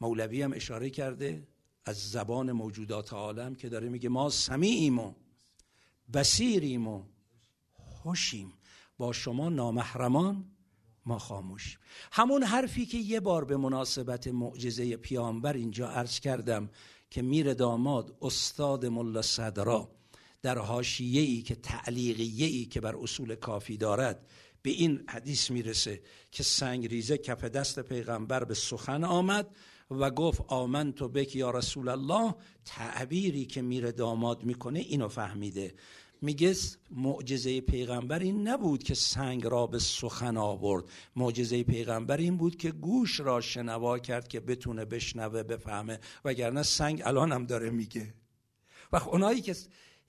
[0.00, 1.48] مولوی هم اشاره کرده
[1.84, 5.14] از زبان موجودات عالم که داره میگه ما سمیعیم و
[6.12, 7.04] بسیریم و
[7.72, 8.52] خوشیم.
[8.98, 10.44] با شما نامحرمان
[11.06, 11.78] ما خاموش
[12.12, 16.70] همون حرفی که یه بار به مناسبت معجزه پیامبر اینجا عرض کردم
[17.10, 19.90] که میر داماد استاد ملا صدرا
[20.42, 24.26] در حاشیه ای که تعلیقیه ای که بر اصول کافی دارد
[24.62, 29.56] به این حدیث می‌رسه که سنگ ریزه کف دست پیغمبر به سخن آمد
[29.90, 32.34] و گفت آمن تو بک یا رسول الله
[32.64, 35.74] تعبیری که میر داماد می‌کنه اینو فهمیده.
[36.22, 36.54] میگه
[36.90, 40.84] معجزه پیغمبر این نبود که سنگ را به سخن آورد.
[41.16, 45.98] معجزه پیغمبر این بود که گوش را شنوا کرد که بتونه بشنوه بفهمه.
[46.24, 48.14] وگرنه سنگ الان هم داره میگه.
[48.92, 49.56] و اونایی که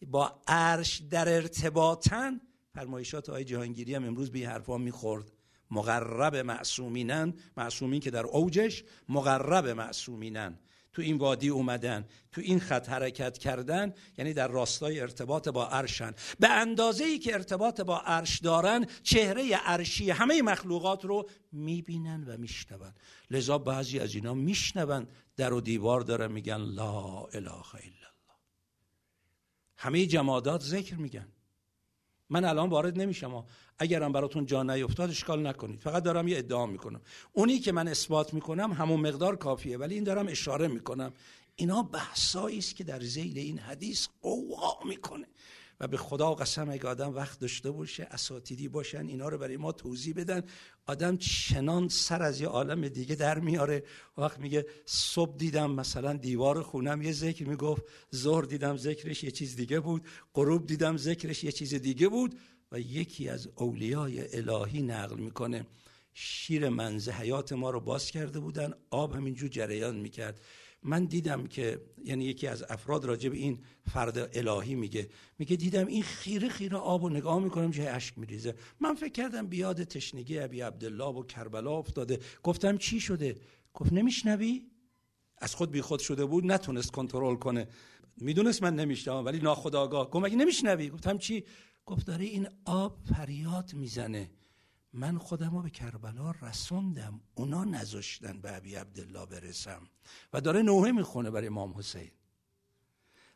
[0.08, 2.41] با عرش در ارتباطن
[2.74, 5.32] فرمایشات آقای جهانگیری هم امروز به این حرفا می‌خورد.
[5.71, 10.60] مقرب معصومینن معصومین که در اوجش مقرب معصومینن.
[10.94, 16.14] تو این وادی اومدن تو این خط حرکت کردن یعنی در راستای ارتباط با عرشن.
[16.40, 22.38] به اندازه ای که ارتباط با عرش دارن چهره عرشی همه مخلوقات رو می‌بینن و
[22.38, 22.94] میشنون.
[23.32, 28.12] لذا بعضی از اینا میشنون در و دیوار دارن میگن لا اله الا
[29.78, 31.28] همه جمادات ذکر میگن.
[32.32, 33.44] من الان وارد نمیشم.
[33.80, 35.82] اگرم براتون جا نیفتاد اشکال نکنید.
[35.82, 37.01] فقط دارم یه ادعا می‌کنم.
[37.34, 41.14] اونی که من اثبات می‌کنم همون مقدار کافیه ولی این دارم اشاره می‌کنم.
[41.56, 45.28] اینا بحثایی است که در زیل این حدیث قوقا می‌کنه.
[45.82, 49.72] و به خدا قسم اگه آدم وقت داشته باشه اساتیدی باشن اینا رو برای ما
[49.72, 50.44] توضیح بدن.
[50.86, 53.84] آدم چنان سر از یه عالم دیگه در میاره.
[54.18, 57.84] وقت میگه صبح دیدم مثلا دیوار خونم یه ذکر می‌گفت
[58.16, 62.36] ظهر دیدم ذکرش یه چیز دیگه بود غروب دیدم ذکرش یه چیز دیگه بود
[62.72, 65.66] و یکی از اولیای الهی نقل می‌کنه.
[66.14, 70.42] شیر منزه حیات ما رو باز کرده بودن آب همینجور جریان می‌کرد.
[70.84, 73.60] من دیدم که یعنی یکی از افراد راجع به این
[73.92, 75.10] فرد الهی میگه
[75.40, 78.56] میگه دیدم این خیره خیره آب و نگاه می‌کنم جای اشک میریزه.
[78.80, 82.20] من فکر کردم بیاد تشنگی ابی عبدالله و کربلا افتاده.
[82.44, 83.36] گفتم چی شده؟
[83.74, 84.66] گفت نمیشنوی؟
[85.38, 87.68] از خود بی خود شده بود نتونست کنترل کنه.
[88.18, 91.44] می‌دونست من نمیشنوم ولی ناخداگاه گفت مگه نمیشنوی؟ گفتم چی؟
[91.86, 94.30] گفت داره این آب فریاد می‌زنه.
[94.94, 99.82] من خودم رو به کربلا رسوندم اونا نذاشتن به ابی عبدالله برسم.
[100.34, 102.12] و داره نوحه می‌خونه برای امام حسین.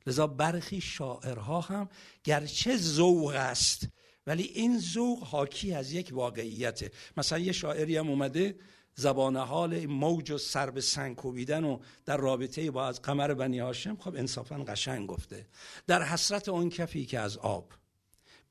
[0.07, 1.89] لذا برخی شاعرها هم
[2.23, 3.87] گرچه ذوق است
[4.27, 6.91] ولی این ذوق حاکی از یک واقعیته.
[7.17, 8.59] مثلا یه شاعری هم اومده
[8.95, 13.59] زبان حال موج و سر به سنگ کوبیدن و در رابطه با از قمر بنی
[13.59, 15.47] هاشم خب انصافا قشنگ گفته.
[15.87, 17.73] در حسرت اون کفی که از آب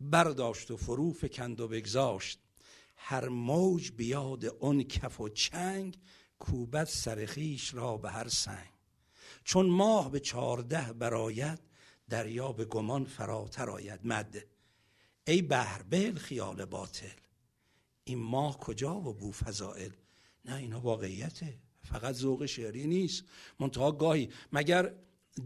[0.01, 2.44] برداشت و فرو فکند و بگذاشت
[3.07, 5.99] هر موج بیاد اون کف و چنگ
[6.39, 8.71] کوبت سرخیش را به هر سنگ.
[9.45, 11.59] چون ماه به چارده براید
[12.09, 14.01] دریا به گمان فراتر آید.
[14.05, 14.47] مد.
[15.27, 17.17] ای بهربل خیال باطل.
[18.05, 19.91] این ماه کجا و بو فضائل؟
[20.45, 21.59] نه اینا واقعیته.
[21.83, 23.25] فقط ذوق شعری نیست.
[23.61, 24.95] منتها گاهی مگر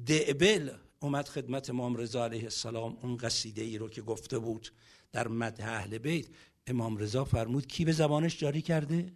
[0.07, 4.73] دعبل اومد خدمت امام رضا علیه السلام اون قصیده ای رو که گفته بود
[5.13, 6.27] در مدح اهل بیت
[6.69, 9.13] امام رضا فرمود کی به زبانش جاری کرده؟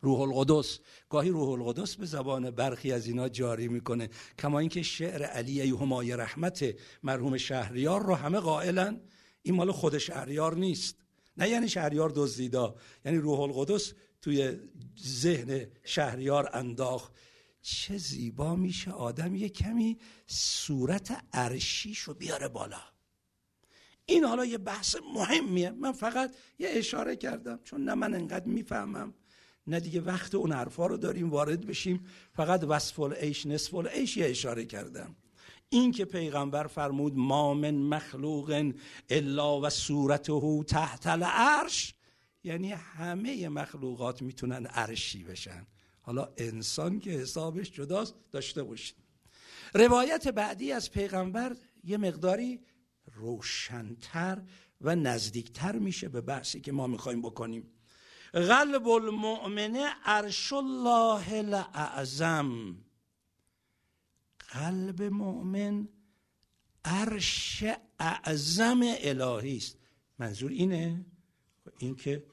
[0.00, 4.08] روح القدس گاهی روح القدس به زبان برخی از اینا جاری می‌کنه
[4.38, 9.00] کما اینکه شعر علی همای رحمت مرحوم شهریار رو همه قائلن.
[9.42, 10.96] این مال خود شهریار نیست.
[11.36, 13.92] نه یعنی شهریار دزدیدا یعنی روح القدس
[14.22, 14.56] توی
[15.06, 17.12] ذهن شهریار انداخت.
[17.62, 22.95] چه زیبا میشه آدم یه کمی صورت عرشیشو بیاره بالا.
[24.06, 25.70] این حالا یه بحث مهمیه.
[25.70, 29.14] من فقط یه اشاره کردم چون نه من انقدر می‌فهمم
[29.66, 32.06] نه دیگه وقت اون حرفا رو داریم وارد بشیم.
[32.32, 35.16] فقط وصف العیش نصف العیش یه اشاره کردم.
[35.68, 38.72] این که پیغمبر فرمود ما من مخلوق
[39.08, 41.94] الا و صورته تحت العرش.
[42.44, 45.66] یعنی همه مخلوقات می‌تونن عرشی بشن.
[46.00, 48.96] حالا انسان که حسابش جداست داشته باشید
[49.74, 52.60] روایت بعدی از پیغمبر یه مقداری
[53.16, 54.42] روشنتر
[54.80, 57.72] و نزدیکتر میشه به بحثی که ما می‌خوایم بکنیم.
[58.32, 62.76] قلب المؤمنه عرش الله الاعظم
[64.52, 65.88] قلب مؤمن
[66.84, 67.64] عرش
[68.00, 69.78] اعظم الهی است.
[70.18, 71.06] منظور اینه
[71.78, 72.26] این که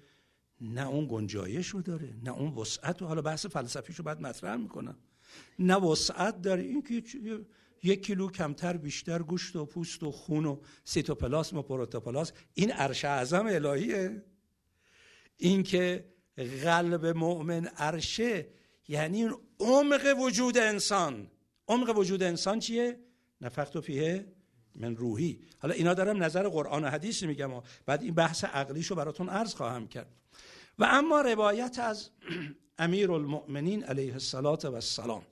[0.61, 4.55] نه اون گنجایش رو داره نه اون وسعت و حالا بحث فلسفیش رو باید مطرح
[4.55, 4.97] می‌کنم.
[5.59, 7.03] نه وسعت داره این که
[7.83, 13.05] یک کیلو کمتر بیشتر گوشت و پوست و خون و سیتوپلاسم و پروتوپلاس این عرش
[13.05, 14.23] اعظم الهیه.
[15.37, 16.13] این که
[16.63, 18.47] قلب مؤمن عرشه
[18.87, 21.27] یعنی اون عمق وجود انسان.
[21.67, 22.99] عمق وجود انسان چیه؟
[23.41, 24.33] نفخت و فیه
[24.75, 25.39] من روحی.
[25.59, 29.55] حالا اینا دارم نظر قرآن و حدیث میگم و بعد این بحث عقلیشو براتون عرض
[29.55, 30.07] خواهم کرد.
[30.79, 32.09] و اما روایت از
[32.77, 35.23] امیر المؤمنین علیه السلام.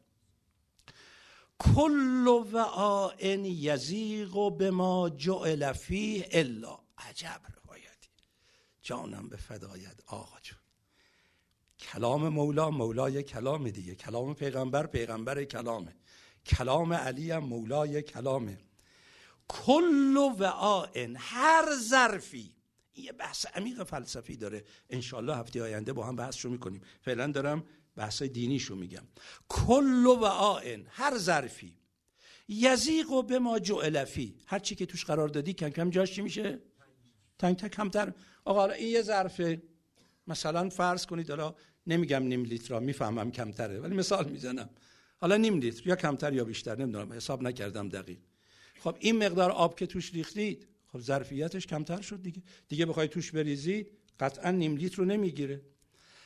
[1.62, 6.80] کل وعاء یزیق به ما جعل فیه الا.
[6.97, 8.09] عجب روایتی.
[8.82, 10.57] جانم به فدایت آقا جون.
[11.80, 13.95] کلام مولا مولای کلام دیگه.
[13.95, 15.95] کلام پیغمبر پیغمبر کلامه.
[16.45, 18.57] کلام علی هم مولای کلامه.
[19.47, 22.55] کل وعاء هر ظرفی.
[22.95, 24.64] یه بحث عمیق فلسفی داره.
[24.89, 26.82] انشالله هفته آینده با هم بحث رو می‌کنیم.
[27.01, 27.64] فعلا دارم
[27.96, 29.04] بحث دینیشو میگم.
[29.50, 31.78] کل و آن هر ظرفی.
[32.48, 36.22] یزیق و به ما جعلفی هر چی که توش قرار دادی کم کم جاش چی
[36.22, 36.60] میشه؟
[37.39, 38.14] تنگ تنگ کمتر.
[38.46, 39.62] آقا این یه ظرفه.
[40.28, 41.56] مثلا فرض کنید حالا
[41.88, 44.70] نمیگم نیم لیتر می‌فهمم کمتره ولی مثال می‌زنم.
[45.18, 48.20] حالا نیم لیتر یا کمتر یا بیشتر نمی‌دونم حساب نکردم دقیق.
[48.80, 52.44] خب این مقدار آب که توش ریختید خب ظرفیتش کمتر شد دیگه.
[52.68, 55.62] دیگه بخوای توش بریزید قطعا نیم لیتر رو نمی‌گیره.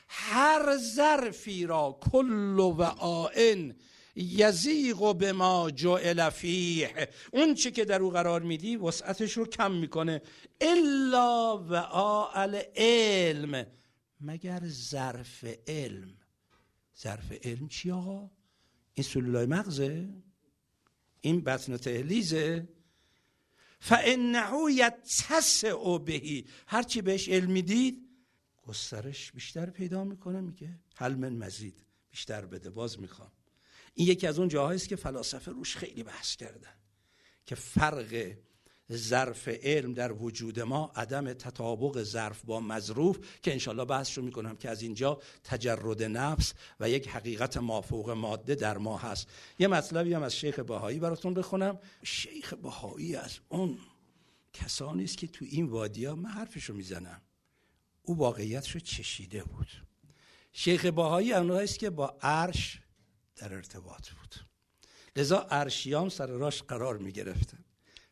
[0.08, 3.76] هر ظرفی را کل و آن
[4.16, 9.72] یزیق به ما جعل فیه اون چی که در او قرار میدی وسعتش رو کم
[9.72, 10.22] می‌کنه
[10.62, 13.66] الا و آل علم
[14.22, 16.14] مگر ظرف علم
[17.02, 18.32] ظرف علم چی آقا؟
[18.94, 20.10] این سلولای مغزه؟
[21.22, 22.68] این بطن تهلیزه؟
[23.80, 28.05] فانه یتسع بهی هرچی بهش علم می‌دید
[28.68, 33.32] گسترش بیشتر پیدا می‌کنه میگه حل من مزید بیشتر بده باز می‌خوام.
[33.94, 36.74] این یکی از اون جاهایی است که فلاسفه روش خیلی بحث کردن
[37.46, 38.36] که فرق
[38.92, 44.56] ظرف علم در وجود ما عدم تطابق ظرف با مظروف که انشالله بحث رو می‌کنم
[44.56, 49.28] که از اینجا تجرد نفس و یک حقیقت مافوق ماده در ما هست.
[49.60, 51.80] یه مطلبی هم از شیخ بهایی براتون بخونم.
[52.04, 53.78] شیخ بهایی از اون
[54.54, 57.22] کسانی است که تو این وادی ها من حرفشو می‌زنم.
[58.06, 59.68] او واقعیتش رو چشیده بود.
[60.54, 62.80] شیخ باهایی است که با عرش
[63.36, 64.36] در ارتباط بود.
[65.16, 67.66] لذا عرشیان سر راش قرار می گرفتن.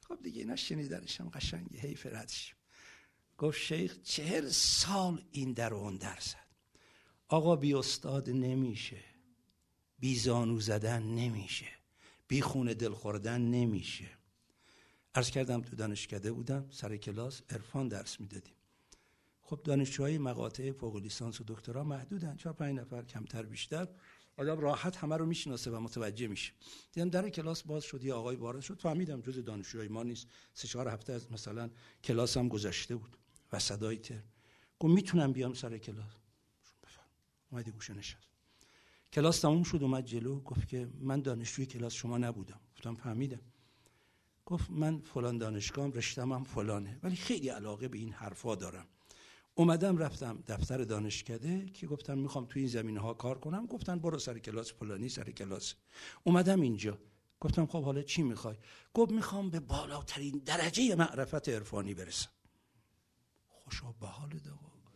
[0.07, 2.55] خب دیگه اینا شنیدنشم قشنگی حیف ردشیم
[3.37, 6.47] گفت شیخ چهل سال این در اون در زد.
[7.27, 9.03] آقا بی استاد نمیشه.
[9.99, 11.67] بی زانو زدن نمیشه.
[12.27, 14.09] بی خونه دل خوردن نمیشه.
[15.15, 18.55] عرض کردم تو دانشکده بودم سر کلاس عرفان درس می‌دادیم.
[19.45, 22.35] خب دانشجوهای مقاطع فوق لیسانس و دکترا محدودن.
[22.35, 23.87] چهار پنج نفر کمتر بیشتر.
[24.37, 26.53] آدم راحت همه رو می‌شناسه و متوجه میشه.
[26.91, 28.79] دیدم در کلاس باز شد یه آقای وارد شد.
[28.79, 30.27] فهمیدم جز دانشجوهای ما نیست.
[30.53, 31.69] سه چهار هفته از مثلا
[32.03, 33.17] کلاس هم گذشته بود
[33.51, 34.23] و صدای تر.
[34.79, 36.11] گفت می‌تونم بیام سر کلاس؟
[37.51, 38.27] اومدی گوشه نشست.
[39.13, 40.39] کلاس تموم شد اومد جلو.
[40.39, 42.59] گفت که من دانشجوی کلاس شما نبودم.
[42.75, 43.41] گفتم فهمیدم.
[44.45, 46.99] گفت من فلان دانشگاهم رشتم هم فلانه.
[47.03, 48.85] ولی خیلی علاقه به این حرفا دارم.
[49.55, 53.65] اومدم رفتم دفتر دانشکده که گفتم می‌خوام تو این زمینه ها کار کنم.
[53.65, 55.73] گفتن برو سر کلاس فلانی سر کلاس.
[56.23, 56.97] اومدم اینجا.
[57.39, 58.55] گفتم خب حالا چی می‌خوای؟
[58.93, 62.29] گفت می‌خوام به بالاترین درجه معرفت عرفانی برسم.
[63.47, 64.39] خوشا به حال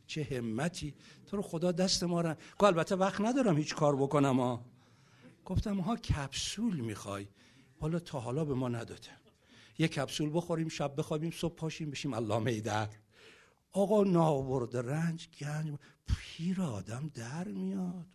[0.08, 0.96] چه همتی.
[1.26, 4.66] تو رو خدا دست ما رو البته وقت ندارم هیچ کار بکنم ها.
[5.46, 7.28] گفتم ها کپسول می‌خوای؟
[7.80, 9.10] حالا تا حالا به ما نداده.
[9.80, 12.90] یه کپسول بخوریم شب بخوابیم صبح پاشیم بشیم علامه در.
[13.72, 18.08] آقا ناورد رنج گنج پیر آدم در میاد.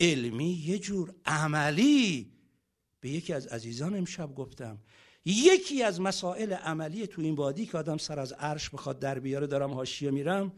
[0.00, 2.32] علمی یه جور عملی.
[3.00, 4.78] به یکی از عزیزان امشب گفتم
[5.24, 9.46] یکی از مسائل عملی تو این وادی که آدم سر از عرش بخواد در بیاره
[9.46, 10.52] دارم حاشیه میرم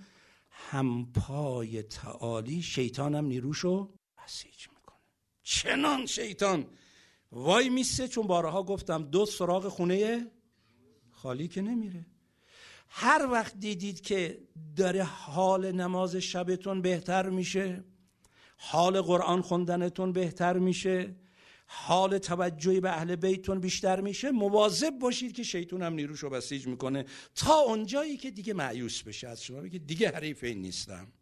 [0.50, 4.96] همپای تعالی شیطانم نیروشو بسیج می‌کنه.
[5.42, 6.66] چنان شیطان!
[7.32, 10.30] وای میسه چون بارها گفتم دو سراغ خونه
[11.10, 12.06] خالی که نمیره.
[12.88, 14.38] هر وقت دیدید که
[14.76, 17.84] داره حال نماز شبتون بهتر میشه
[18.56, 21.16] حال قرآن خوندنتون بهتر میشه
[21.66, 26.66] حال توجهی به اهل بیتون بیشتر میشه مواظب باشید که شیطون هم نیروش رو بسیج
[26.66, 27.04] می‌کنه.
[27.34, 31.12] تا اونجایی که دیگه معیوس بشه از شما بگه دیگه حریف این نیستم.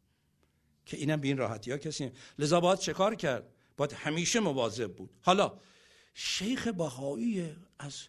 [0.86, 4.94] که اینم به این راحتی ها کسی لذا باید چه کار کرد؟ باید همیشه مواظب
[4.94, 5.10] بود.
[5.22, 5.58] حالا
[6.14, 8.02] شیخ بهایی از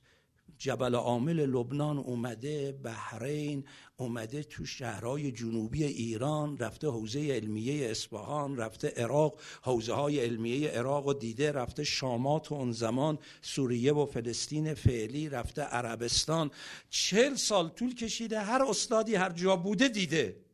[0.57, 3.65] جبل عامل لبنان اومده بحرین
[3.97, 11.07] اومده تو شهرهای جنوبی ایران رفته حوزه علمیه اصفهان رفته عراق حوزه های علمیه عراق
[11.07, 16.51] و دیده رفته شامات و اون زمان سوریه و فلسطین فعلی رفته عربستان.
[16.89, 20.45] چل سال طول کشیده هر استادی هر جا بوده دیده.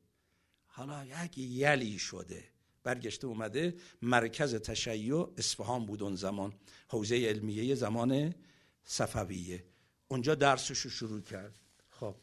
[0.65, 2.43] حالا یک یلی شده.
[2.83, 6.53] برگشته اومده مرکز تشیع اصفهان بود اون زمان
[6.87, 8.35] حوزه علمیه زمان
[8.83, 9.63] صفویه.
[10.13, 11.55] اونجا درسش رو شروع کرد.
[11.89, 12.15] خب.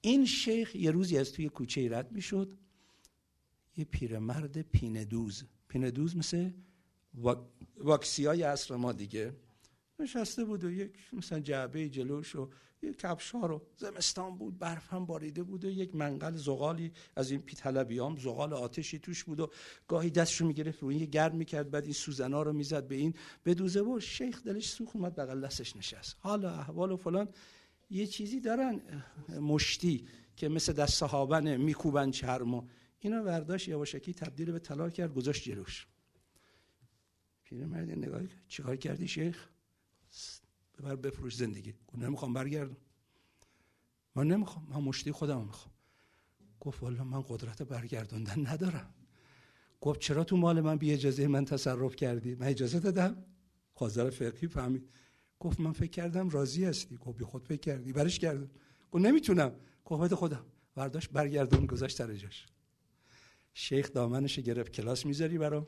[0.00, 2.54] این شیخ یه روزی از توی کوچه رد می‌شد.
[3.76, 6.50] یه پیرمرد پیندوز پیندوز مثل
[7.76, 9.32] واکسی های عصر ما دیگه.
[9.98, 12.50] نشسته بود و یک مثلا جعبه جلوش و
[12.82, 13.62] یک کفشا رو.
[13.76, 18.98] زمستان بود برف هم باریده بود و یک منقل زغالی از این پیتلبیام زغال آتشی
[18.98, 19.50] توش بود و
[19.88, 23.14] گاهی دستشو می‌گرفت روی گرم می‌کرد بعد این سوزنا رو می‌زد به این.
[23.44, 26.16] بدوزه و شیخ دلش سوخ اومد بغل دستش نشست.
[26.20, 27.28] حالا احوال و فلان
[27.90, 28.80] یه چیزی دارن
[29.40, 30.06] مشتی
[30.36, 32.62] که مثل دست صحابن میکوبن چرم و
[32.98, 35.86] اینا ورداش یواشکی تبدیل به طلا کرد گذاشت جلوش.
[37.44, 39.48] پیرمرد نگاه چیکار کردی شیخ؟
[40.80, 41.74] ببر بفروش زندگی.
[41.86, 42.76] گفت نمی‌خوام برگردم.
[44.14, 44.66] من نمی‌خوام.
[44.70, 45.74] من مشتی خودم می‌خوام.
[46.60, 48.94] گفت والا من قدرت برگردوندن ندارم.
[49.80, 53.24] گفت چرا تو مال من بی اجازه من تصرف کردی؟ من اجازه دادم.
[53.74, 54.90] خازر فقهی فهمید.
[55.38, 56.96] گفت من فکر کردم راضی هستی.
[56.96, 57.92] گفت بی خود فکر کردی.
[57.92, 58.50] برش کردم.
[58.92, 59.54] گفت نمی‌تونم.
[59.84, 60.46] گفت خودم.
[60.74, 62.46] برداشت برگردون گذاشت در جاش.
[63.54, 65.66] شیخ دامنش گرفت کلاس می‌ذاری برام.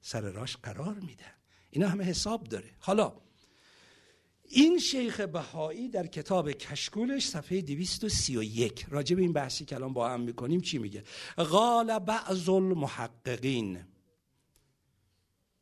[0.00, 1.24] سر راش قرار میده.
[1.70, 2.70] اینا همه حساب داره.
[2.78, 3.12] حالا
[4.48, 10.08] این شیخ بهایی در کتاب کشکولش صفحه 231 راجع به این بحثی که الان با
[10.08, 11.04] هم می‌کنیم چی میگه؟
[11.36, 13.84] قال بعض المحققین.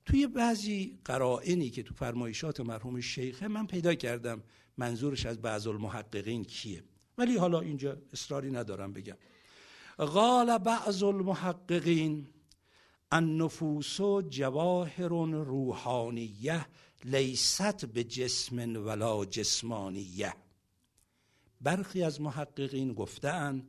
[0.07, 4.43] توی بعضی قرائنی که تو فرمایشات مرحوم شیخه من پیدا کردم
[4.76, 6.83] منظورش از بعض المحققین کیه.
[7.18, 9.16] ولی حالا اینجا اصراری ندارم بگم.
[9.99, 12.28] قال بعض المحققین.
[13.13, 15.09] النفوس جواهر
[15.45, 16.67] روحانیه
[17.05, 20.35] لیست به جسم ولا جسمانیه.
[21.61, 23.67] برخی از محققین گفتن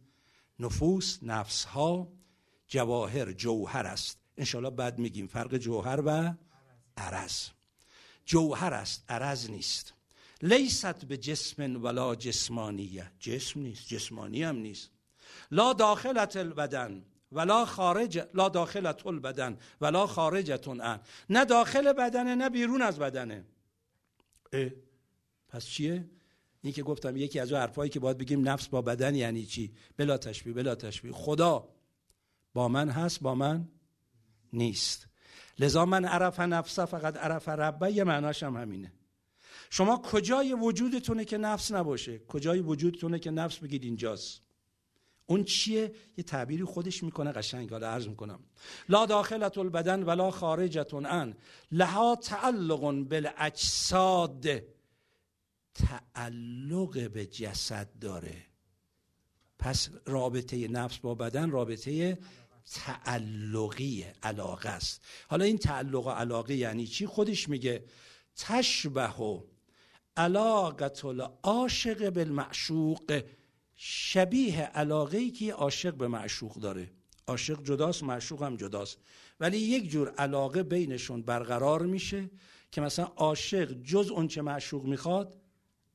[0.60, 2.12] نفوس نفسها
[2.68, 4.18] جواهر جوهر است.
[4.38, 6.34] انشالله بعد میگیم فرق جوهر و
[6.98, 7.48] عرض.
[8.26, 9.94] جوهر است عرض نیست.
[10.42, 13.12] لیست به جسم ولا جسمانیه.
[13.20, 14.90] جسم نیست جسمانی هم نیست.
[15.52, 17.06] لا داخلت البدن.
[17.34, 21.00] ولا خارج لا داخلت البدن ولا خارجتون ان.
[21.30, 23.46] نه داخل بدنه نه بیرون از بدنه.
[25.48, 26.10] پس چیه؟
[26.62, 29.74] این که گفتم یکی از اون حرفایی که باید بگیم نفس با بدن یعنی چی؟
[29.98, 31.12] بلا تشبیه بلا تشبیه.
[31.12, 31.70] خدا
[32.54, 33.68] با من هست با من
[34.54, 35.08] نیست.
[35.60, 38.94] لذا من عرف نفسه فقط عرف ربه یه معناش هم همینه.
[39.70, 44.43] شما کجای وجودتونه که نفس نباشه؟ کجای وجودتونه که نفس بگید اینجاست؟
[45.26, 47.72] اون چیه؟ یه تعبیری خودش می‌کنه قشنگ.
[47.72, 48.40] حالا عرض می‌کنم.
[48.90, 51.36] لا داخلت البدن ولا خارجتون ان
[51.72, 54.46] لها تعلق بالاجساد
[55.74, 58.46] تعلق به جسد داره.
[59.60, 62.18] پس رابطه نفس با بدن رابطه
[62.72, 65.06] تعلقی علاقه است.
[65.28, 67.84] حالا این تعلق و علاقه یعنی چی؟ خودش میگه
[68.36, 69.42] تشبه و
[70.18, 73.22] علاقت العاشق بالمعشوق.
[73.86, 76.92] شبیه علاقه ای که عاشق به معشوق داره.
[77.28, 78.98] عاشق جداست معشوق هم جداست.
[79.40, 82.30] ولی یک جور علاقه بینشون برقرار میشه
[82.72, 85.38] که مثلا عاشق جز اون چه معشوق می‌خواد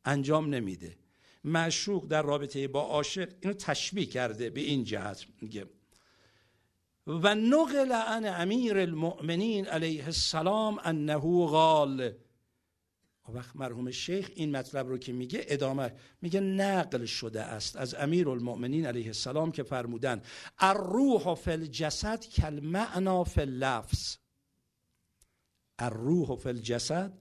[0.04, 0.96] انجام نمیده.
[1.44, 5.66] معشوق در رابطه با عاشق اینو تشبیه کرده به این جهت میگه.
[7.06, 11.16] و نقل عن امیر المؤمنین علیه السلام انه
[11.46, 12.12] قال
[13.32, 18.28] وقت مرحوم شیخ این مطلب رو که میگه ادامه میگه نقل شده است از امیر
[18.28, 20.22] المؤمنین علیه السلام که فرمودن
[20.58, 24.16] الروح فی الجسد کالمعنا فی اللفظ.
[25.78, 27.18] الروح فی الجسد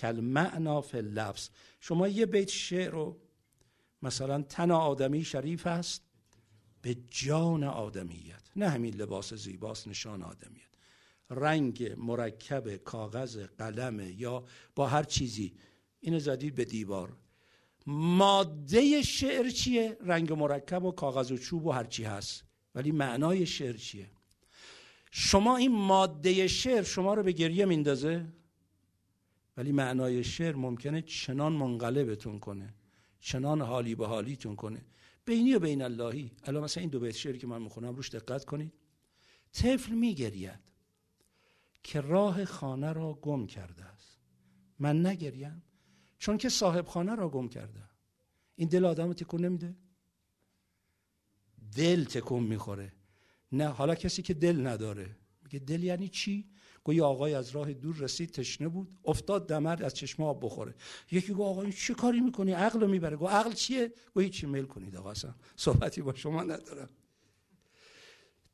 [0.00, 1.48] کالمعنا فی اللفظ.
[1.80, 3.20] شما یه بیت شعر رو
[4.02, 6.02] مثلا تن آدمی شریف است
[6.82, 8.42] به جان آدمیت.
[8.56, 10.69] نه همین لباس زیباست نشان آدمیت.
[11.30, 15.54] رنگ مرکب کاغذ قلم یا با هر چیزی.
[16.00, 17.16] اینو زدید به دیوار.
[17.86, 22.44] ماده شعر چیه؟ رنگ مرکب و کاغذ و چوب و هر چی هست.
[22.74, 24.10] ولی معنای شعر چیه؟
[25.10, 28.26] شما این ماده شعر شما رو به گریه میندازه؟
[29.56, 32.74] ولی معنای شعر ممکنه چنان منقلبتون کنه.
[33.20, 34.84] چنان حالی به حالیتون کنه.
[35.24, 36.32] بینی و بین اللهی.
[36.44, 38.72] الان مثلا این دو بیت شعری که من می‌خونم روش دقت کنید.
[39.52, 40.69] طفل میگرید.
[41.82, 44.18] که راه خانه را گم کرده است.
[44.78, 45.62] من نگریم
[46.18, 47.80] چون که صاحب خانه را گم کرده.
[48.56, 49.76] این دل آدم تکون نمیده؟
[51.76, 52.92] دل تکون می‌خوره.
[53.52, 55.16] نه حالا کسی که دل نداره.
[55.42, 56.50] میگه دل یعنی چی؟
[56.84, 60.74] گوی آقای از راه دور رسید تشنه بود افتاد دمر از چشمه آب بخوره.
[61.10, 63.16] یکی گو آقا این چه کاری می‌کنی؟ عقل می‌بره.
[63.16, 65.34] گو عقل چیه؟ گو چی میل کنید آقا اصلا.
[65.56, 66.88] صحبتی با شما ندارم.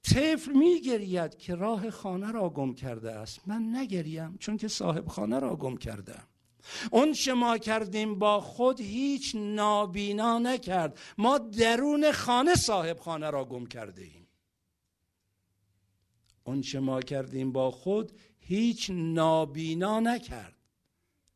[0.06, 3.48] طفل میگرید که راه خانه را گم کرده است.
[3.48, 6.14] من نگریم چون که صاحب خانه را گم کرده.
[6.90, 10.98] اون چه ما کردیم با خود هیچ نابینا نکرد.
[11.18, 14.26] ما درون خانه صاحب خانه را گم کرده ایم
[16.44, 20.56] اون چه ما کردیم با خود هیچ نابینا نکرد.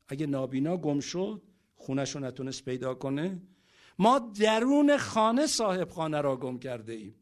[0.08, 1.42] اگه نابینا گم شد
[1.74, 3.42] خونش رو نتونست پیدا کنه.
[3.98, 7.19] ما درون خانه صاحب خانه را گم کرده ایم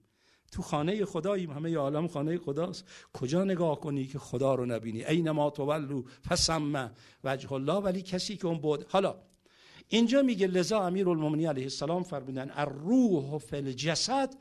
[0.53, 2.84] تو خانه خداییم همه عالم خانه خداست.
[3.12, 6.90] کجا نگاه کنی که خدا رو نبینی؟ اینما تولو فسمه
[7.24, 8.86] وجه الله ولی کسی که اون بود.
[8.88, 9.14] حالا
[9.88, 14.34] اینجا میگه لذا امیر المومنی علیه السلام فرمودن الروح فی الجسد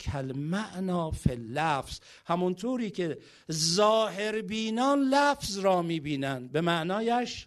[0.00, 2.00] کلمعنا فی اللفظ.
[2.26, 3.18] همونطوری که
[3.52, 6.48] ظاهر بینان لفظ را می‌بینن.
[6.48, 7.46] به معنایش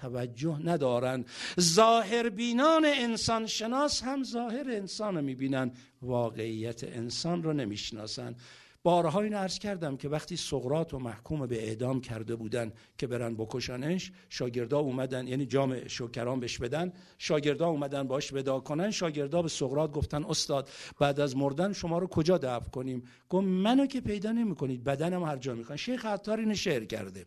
[0.00, 1.26] توجه ندارند.
[1.60, 5.72] ظاهر بینان انسان شناس هم ظاهر انسان رو می‌بینن
[6.02, 8.34] واقعیت انسان رو نمی‌شناسن
[8.82, 13.34] بارها این عرض کردم که وقتی سقرات و محکوم به اعدام کرده بودن که برن
[13.34, 19.48] بکشنش شاگردا اومدن یعنی جام شکران بهش بدن شاگردا اومدن باش ودا کنن شاگردا به
[19.48, 20.68] سقرات گفتن استاد
[20.98, 25.36] بعد از مردن شما رو کجا دفن کنیم؟ گفت منو که پیدا نمی‌کنید بدنم هر
[25.36, 27.26] جا می‌کنن شیخ عطار اینو شعر کرده.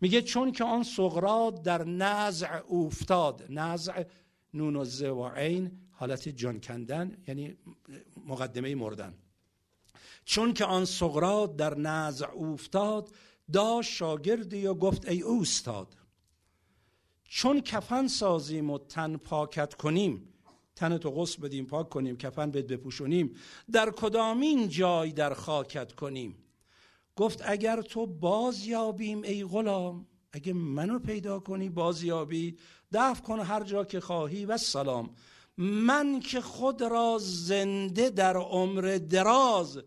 [0.00, 4.02] میگه چون که آن سقرات در نزع افتاد نزع
[4.54, 7.56] نون و و عین حالت جان کندن یعنی
[8.26, 9.14] مقدمه مردن.
[10.24, 13.10] چون که آن سقرات در نزع افتاد
[13.52, 15.96] داشت شاگردی و گفت ای اوستاد
[17.24, 20.34] چون کفن سازیم و تن پاکت کنیم
[20.76, 23.36] تن تو غسل بدیم پاک کنیم کفن بد بپوشونیم
[23.72, 26.36] در کدامین جای در خاکت کنیم؟
[27.16, 32.56] گفت اگر تو باز یابیم ای غلام اگه منو پیدا کنی باز یابی
[32.92, 35.10] دفع کن هر جا که خواهی و سلام.
[35.58, 39.82] من که خود را زنده در عمر دراز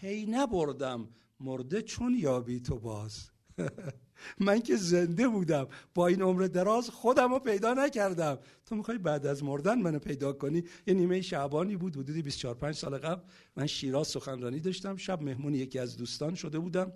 [0.00, 1.08] پی نبردم
[1.40, 3.30] مرده چون یابی تو باز.
[4.46, 8.38] من که زنده بودم با این عمر دراز خودم رو پیدا نکردم.
[8.66, 12.74] تو می‌خوای بعد از مردن منو پیدا کنی؟ یه نیمه شعبانی بود حدودی 24 5
[12.74, 13.22] سال قبل.
[13.56, 14.96] من شیراز سخنرانی داشتم.
[14.96, 16.92] شب مهمون یکی از دوستان شده بودم.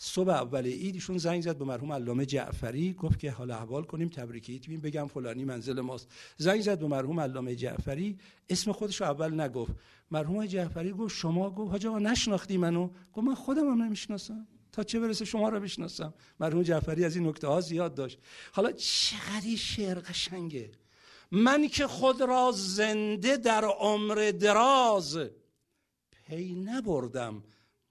[0.00, 4.08] صبح اول عید ایشون زنگ زد به مرحوم علامه جعفری گفت که حال احوال کنیم
[4.08, 6.08] تبریک عید بگم فلانی منزل ماست.
[6.36, 8.18] زنگ زد به مرحوم علامه جعفری
[8.48, 9.72] اسم خودش اول نگفت.
[10.10, 14.46] مرحوم جعفری گفت شما گفت حاج نشناختی منو؟ گفت من خودم هم نمی‌شناسم.
[14.72, 18.18] تا چه برسه شما رو بشناسم؟ مرحوم جعفری از این نکته ها زیاد داشت.
[18.52, 20.70] حالا چقدر شعر قشنگه.
[21.30, 25.18] من که خود را زنده در عمر دراز
[26.10, 27.42] پی نبردم.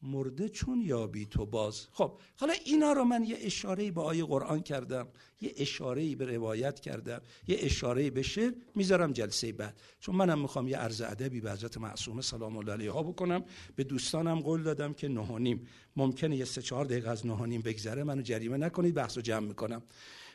[0.01, 1.87] مرده چون یابی تو باز.
[1.91, 5.07] خب حالا اینا رو من یه اشاره به آیه قرآن کردم
[5.41, 9.81] یه اشاره به روایت کردم یه اشاره به شعر می‌ذارم جلسه بعد.
[9.99, 13.43] چون منم می‌خوام یه عرض ادبی به حضرت معصومه سلام الله علیها بکنم.
[13.75, 15.67] به دوستانم قول دادم که نهانیم.
[15.95, 19.83] ممکنه یه سه چهار دقیقه از نهانیم بگذره منو جریمه نکنید بحث جمع می‌کنم.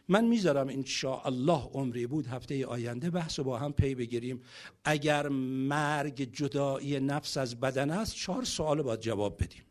[0.08, 0.84] من می‌ذارم ان
[1.24, 4.42] الله عمری بود هفته آینده بحث رو با هم پی بگیریم.
[4.84, 5.28] اگر
[5.68, 9.62] مرگ جدایی نفس از بدن است چهار سوال باید جواب بدیم.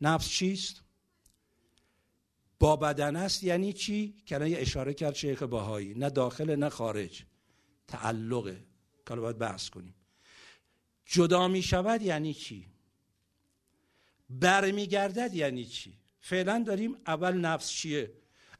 [0.00, 0.82] نفس چیست؟
[2.58, 7.24] با بدن است یعنی چی؟ که یه اشاره کرد شیخ باهایی نه داخل نه خارج.
[7.88, 8.64] تعلقه
[9.06, 9.94] که باید بحث کنیم.
[11.04, 12.66] جدا می شود یعنی چی؟
[14.30, 18.12] برمیگردد یعنی چی؟ فعلا داریم اول نفس چیه؟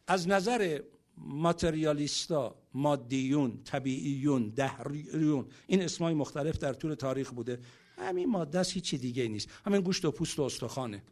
[0.09, 0.81] از نظر
[1.17, 7.61] ماتریالیستا مادیون طبیعیون دهریون این اسمای مختلف در طول تاریخ بوده.
[7.99, 9.49] همین ماده است هیچی دیگه نیست.
[9.67, 11.03] همین گوشت و پوست و استخوانه.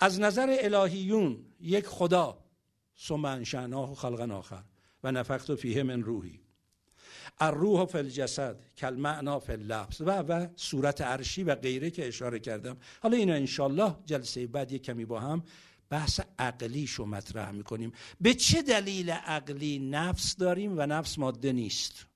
[0.00, 2.38] از نظر الهیون یک خدا.
[3.00, 4.62] ثم انشأناه خلقا آخر.
[5.04, 6.40] و نفخت فیه من روحی.
[7.40, 12.38] الروح فی الجسد کل معنا فی اللفظ و و صورت عرشی و غیره که اشاره
[12.38, 12.76] کردم.
[13.02, 15.42] حالا اینا انشالله جلسه بعد یک کمی با هم
[15.90, 17.92] بحث عقلیشو مطرح می‌کنیم.
[18.20, 22.06] به چه دلیل عقلی نفس داریم و نفس ماده نیست؟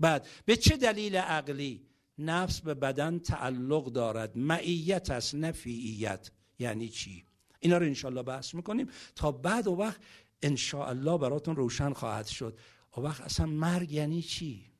[0.00, 1.86] بعد به چه دلیل عقلی
[2.18, 7.24] نفس به بدن تعلق دارد؟ معیت است نفیعیت یعنی چی؟
[7.60, 8.88] اینا رو انشالله بحث می‌کنیم.
[9.14, 10.00] تا بعد و وقت
[10.42, 12.58] انشاءالله براتون روشن خواهد شد.
[12.96, 14.70] و وقت اصلا مرگ یعنی چی؟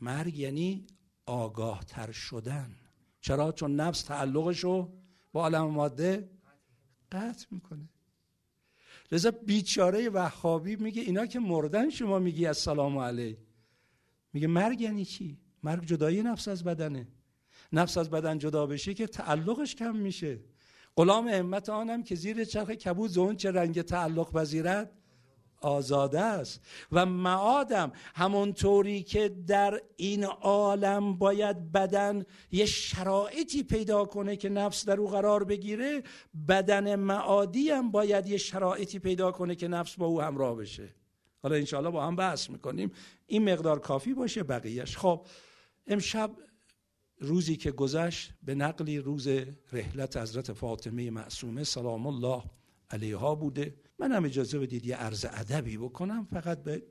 [0.00, 0.86] مرگ یعنی
[1.26, 2.76] آگاه تر شدن.
[3.20, 4.92] چرا؟ چون نفس تعلقشو
[5.32, 6.30] با عالم ماده
[7.12, 7.88] قطع می‌کنه.
[9.12, 13.38] لذا بیچاره وهابی میگه اینا که مردن شما میگی السلام علیه
[14.32, 17.08] میگه مرگ یعنی چی؟ مرگ جدایی نفس از بدنه.
[17.72, 20.40] نفس از بدن جدا بشه که تعلقش کم میشه.
[20.96, 24.92] غلام همت آنم که زیر چرخ کبود زون چه رنگ تعلق پذیرد
[25.60, 26.60] آزاده است.
[26.92, 34.84] و معادم همونطوری که در این عالم باید بدن یه شرایطی پیدا کنه که نفس
[34.84, 36.02] در او قرار بگیره
[36.48, 40.94] بدن معادی هم باید یه شرایطی پیدا کنه که نفس با او همراه بشه.
[41.42, 42.92] حالا انشاءالله با هم بحث می‌کنیم.
[43.26, 45.26] این مقدار کافی باشه بقیهش خب
[45.86, 46.30] امشب
[47.20, 49.28] روزی که گذشت به نقلی روز
[49.72, 52.42] رحلت حضرت فاطمه معصومه سلام الله
[52.90, 53.74] علیها بوده.
[53.98, 56.82] من هم اجازه بدید یه عرض ادبی بکنم فقط به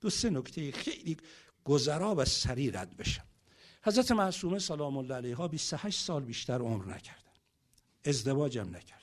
[0.00, 1.16] دو سه نکته خیلی
[1.64, 3.24] گذرا و سریع رد بشم.
[3.84, 7.32] حضرت معصومه سلام الله علیها 28 سال بیشتر عمر نکردن.
[8.04, 9.02] ازدواجم نکردن.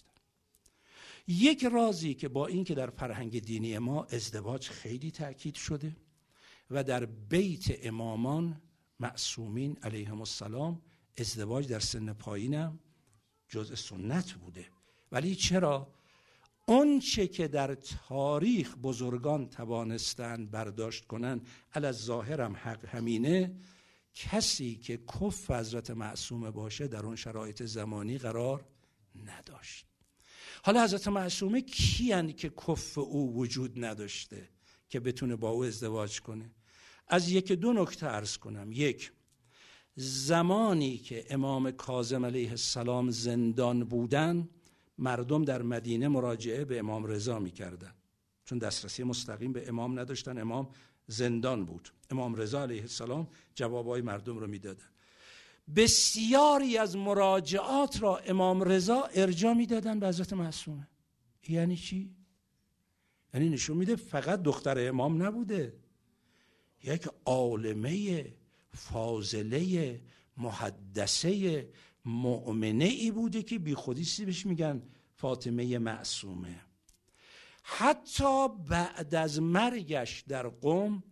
[1.27, 5.95] یک رازی که با اینکه در فرهنگ دینی ما ازدواج خیلی تاکید شده
[6.71, 8.61] و در بیت امامان
[8.99, 10.81] معصومین علیهم السلام
[11.17, 12.79] ازدواج در سن پایینم
[13.47, 14.65] جزء سنت بوده.
[15.11, 15.93] ولی چرا؟
[16.69, 23.55] اون چه که در تاریخ بزرگان توانستند برداشت کنند علی ظاهرم حق همینه
[24.13, 28.65] کسی که کف حضرت معصومه باشه در اون شرایط زمانی قرار
[29.25, 29.85] نداشت.
[30.63, 34.49] حالا حضرت معصومه کیان که کف او وجود نداشته
[34.89, 36.51] که بتونه با او ازدواج کنه؟
[37.07, 38.71] از یک دو نکته ارز کنم.
[38.71, 39.11] یک
[39.95, 44.49] زمانی که امام کاظم علیه السلام زندان بودن
[44.99, 47.93] مردم در مدینه مراجعه به امام رضا می‌کردن.
[48.45, 50.37] چون دسترسی مستقیم به امام نداشتن.
[50.37, 50.69] امام
[51.07, 51.89] زندان بود.
[52.09, 54.85] امام رضا علیه السلام جوابای مردم رو می‌دادن
[55.75, 60.87] بسیاری از مراجعات را امام رضا ارجا می‌دادن به حضرت معصومه.
[61.47, 62.15] یعنی چی؟
[63.33, 65.73] یعنی نشون میده فقط دختر امام نبوده.
[66.83, 68.25] یک عالمه
[68.73, 70.01] فاضله
[70.37, 71.67] محدثه
[72.09, 74.81] مؤمنه ای بوده که بی خودی بهش میگن؟
[75.15, 76.55] فاطمه معصومه.
[77.63, 81.03] حتی بعد از مرگش در قوم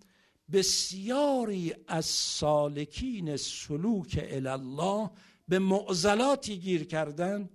[0.52, 5.10] بسیاری از سالکین سلوک الله
[5.48, 7.50] به معضلاتی گیر کردن.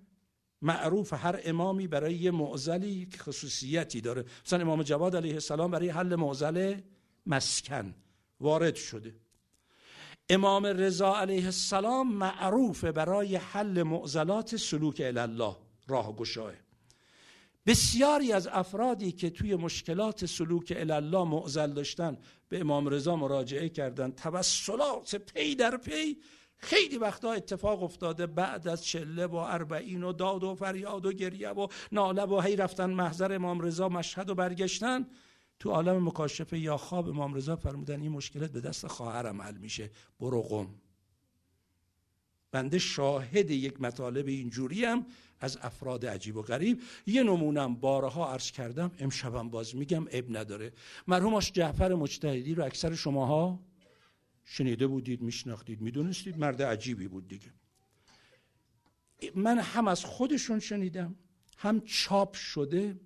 [0.63, 4.25] معروف هر امامی برای یه معضلی خصوصیتی داره.
[4.47, 6.81] مثلا امام جواد علیه السلام برای حل معضل
[7.27, 7.95] مسکن
[8.41, 9.15] وارد شده.
[10.29, 15.57] امام رضا علیه السلام معروف برای حل معضلات سلوک الله
[15.89, 16.53] راه گشاه
[17.67, 22.19] بسیاری از افرادی که توی مشکلات سلوک الله معضل داشتن
[22.49, 24.11] به امام رضا مراجعه کردن.
[24.11, 26.17] توسلات پی در پی.
[26.57, 31.49] خیلی وقتا اتفاق افتاده بعد از چله و اربعین و داد و فریاد و گریه
[31.49, 35.07] و ناله و هی رفتن محضر امام رضا مشهد و برگشتن.
[35.59, 39.91] تو عالم مکاشفه یا خواب امام رضا فرمودن این مشکلت به دست خواهرم حل میشه.
[40.21, 40.69] برو قم.
[42.53, 45.07] بنده شاهد یک مطالب اینجوری هم
[45.41, 46.83] از افراد عجیب و غریب.
[47.07, 50.73] یه نمونم بارها عرض کردم امشبم باز میگم اب نداره.
[51.07, 53.61] مرحوم جعفر مجتهدی رو اکثر شماها
[54.45, 56.39] شنیده بودید میشناختید می‌دونستید.
[56.39, 57.53] مرد عجیبی بود دیگه.
[59.35, 61.15] من هم از خودشون شنیدم
[61.59, 63.01] هم چاپ شده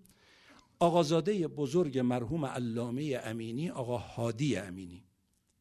[0.78, 5.04] آقازاده بزرگ مرحوم علامه امینی آقا هادی امینی.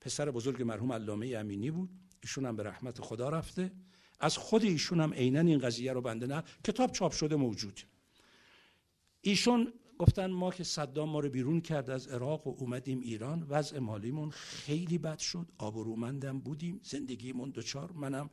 [0.01, 1.89] پسر بزرگ مرحوم علامه امینی بود.
[2.21, 3.71] ایشون هم به رحمت خدا رفته.
[4.19, 6.43] از خود ایشون هم عینا این قضیه رو بنده نه.
[6.63, 7.81] کتاب چاپ شده موجود.
[9.21, 13.45] ایشون گفتن ما که صدام ما رو بیرون کرد از عراق و اومدیم ایران.
[13.49, 15.51] وضع مالیمون خیلی بد شد.
[15.57, 16.79] آبرومندم بودیم.
[16.83, 17.91] زندگیمون دوچار.
[17.91, 18.29] منم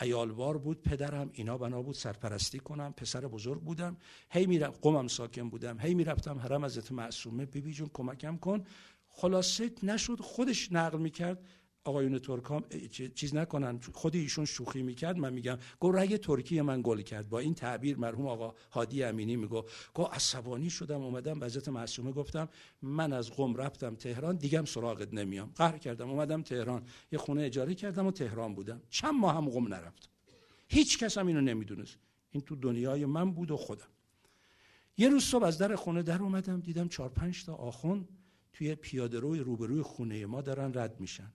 [0.00, 3.96] ایالوار بود پدرم اینا بنا بود سرپرستی کنم پسر بزرگ بودم.
[4.30, 5.80] هی میرم قمم ساکن بودم.
[5.80, 7.46] هی می‌رفتم حرم حضرت معصومه.
[7.46, 8.64] بیبی جون کمکم کن.
[9.08, 11.46] خلاصه نشد خودش نقل می‌کرد.
[11.86, 12.64] آقایون ترکام
[13.14, 13.80] چیز نکنن.
[13.92, 17.28] خود ایشون شوخی می‌کرد من میگم گو رگ ترکی من گل کرد.
[17.28, 19.64] با این تعبیر مرحوم آقا هادی امینی میگو
[19.94, 22.48] گو عصبانی شدم اومدم حضرت معصومه گفتم
[22.82, 25.50] من از قم رفتم تهران دیگم سراغت نمیام.
[25.56, 26.82] قهر کردم اومدم تهران.
[27.12, 28.80] یه خونه اجاره کردم و تهران بودم.
[28.90, 30.08] چند ماه هم قم نرفتم
[30.68, 31.98] هیچ کس هم اینو نمی‌دونست.
[32.30, 33.88] این تو دنیای من بود و خودم.
[34.98, 38.08] یه روز صبح از در خونه در اومدم دیدم چهار پنج تا آخون
[38.52, 41.32] توی پیاده روی روبروی خونه ما دارن رد میشن.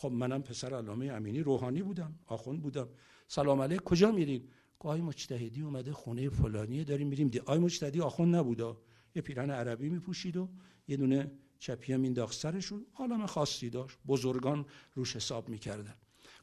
[0.00, 2.88] خب منم پسر علامه امینی روحانی بودم آخوند بودم.
[3.28, 8.36] سلام علیک کجا میرین؟ آی مجتهدی اومده خونه فلانیه داریم میریم دی آی مجتهدی آخوند
[8.36, 8.80] نبودا
[9.14, 10.48] یه پیرن عربی میپوشید و
[10.88, 12.86] یه دونه چپی هم این سرشون.
[12.92, 15.94] حالا خاصی داشت بزرگان روش حساب می‌کردن.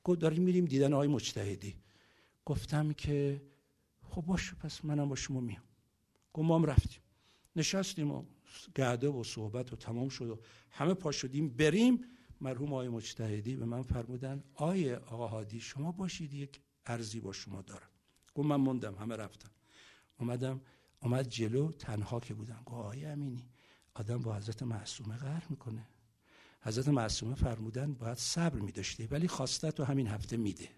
[0.04, 1.76] گفت داریم میریم دیدن آی مجتهدی.
[2.46, 3.42] گفتم که
[4.04, 5.64] خب باش پس منم با شما میام.
[6.34, 7.02] گفت ما رفتیم.
[7.56, 8.24] نشستیم و
[8.76, 10.40] گرده و صحبت و تمام شد و
[10.72, 11.50] همه پا شدیم.
[11.50, 12.06] بریم
[12.42, 17.62] مرحوم آقای مجتهدی به من فرمودن آیه آقا هادی شما باشید یک ارزی با شما
[17.62, 17.90] دارم.
[18.36, 19.50] گفت من موندم همه رفتم
[20.20, 20.62] اومدم
[21.02, 22.64] اومد جلو تنها که بودم.
[22.66, 23.50] گفت آیه امینی
[23.94, 25.88] آدم با حضرت معصومه قهر می‌کنه.
[26.62, 30.70] حضرت معصومه فرمودن باید صبر میداشتی ولی خواسته تو همین هفته میده.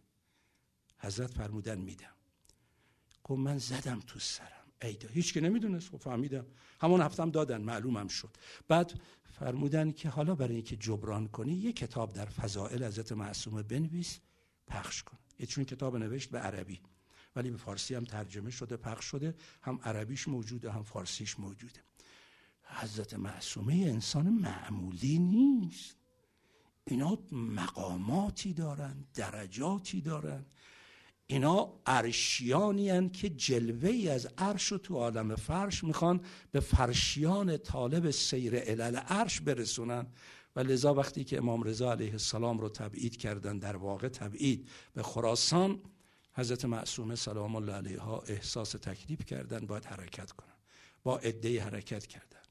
[0.97, 2.13] حضرت فرمودن میدم.
[3.23, 4.47] گفت من زدم تو سرم.
[4.81, 5.89] ایدا هیچ که نمی‌دونست.
[5.89, 6.45] خب فهمیدم.
[6.81, 8.37] همون هفتم دادن معلومم شد.
[8.67, 9.01] بعد
[9.39, 14.19] فرمودن که حالا برای اینکه جبران کنی یه کتاب در فضائل حضرت معصومه بنویس
[14.67, 15.17] پخش کن.
[15.39, 16.79] یه چون کتاب نوشت به عربی.
[17.35, 19.35] ولی به فارسی هم ترجمه شده پخش شده.
[19.61, 21.79] هم عربیش موجوده هم فارسیش موجوده.
[22.63, 25.95] حضرت معصومه انسان معمولی نیست.
[26.85, 30.45] اینا مقاماتی دارن درجاتی دارن.
[31.27, 36.21] اینا عرشیانی که جلوه ای از عرش رو تو عالم فرش می‌خوان
[36.51, 40.07] به فرشیان طالب سیر علل عرش برسونن.
[40.57, 45.03] و لذا وقتی که امام رضا علیه السلام رو تبعید کردن در واقع تبعید به
[45.03, 45.81] خراسان
[46.33, 50.55] حضرت معصومه سلام الله علیها احساس تکلیف کردن باید حرکت کنن.
[51.03, 52.41] با عده حرکت کردن.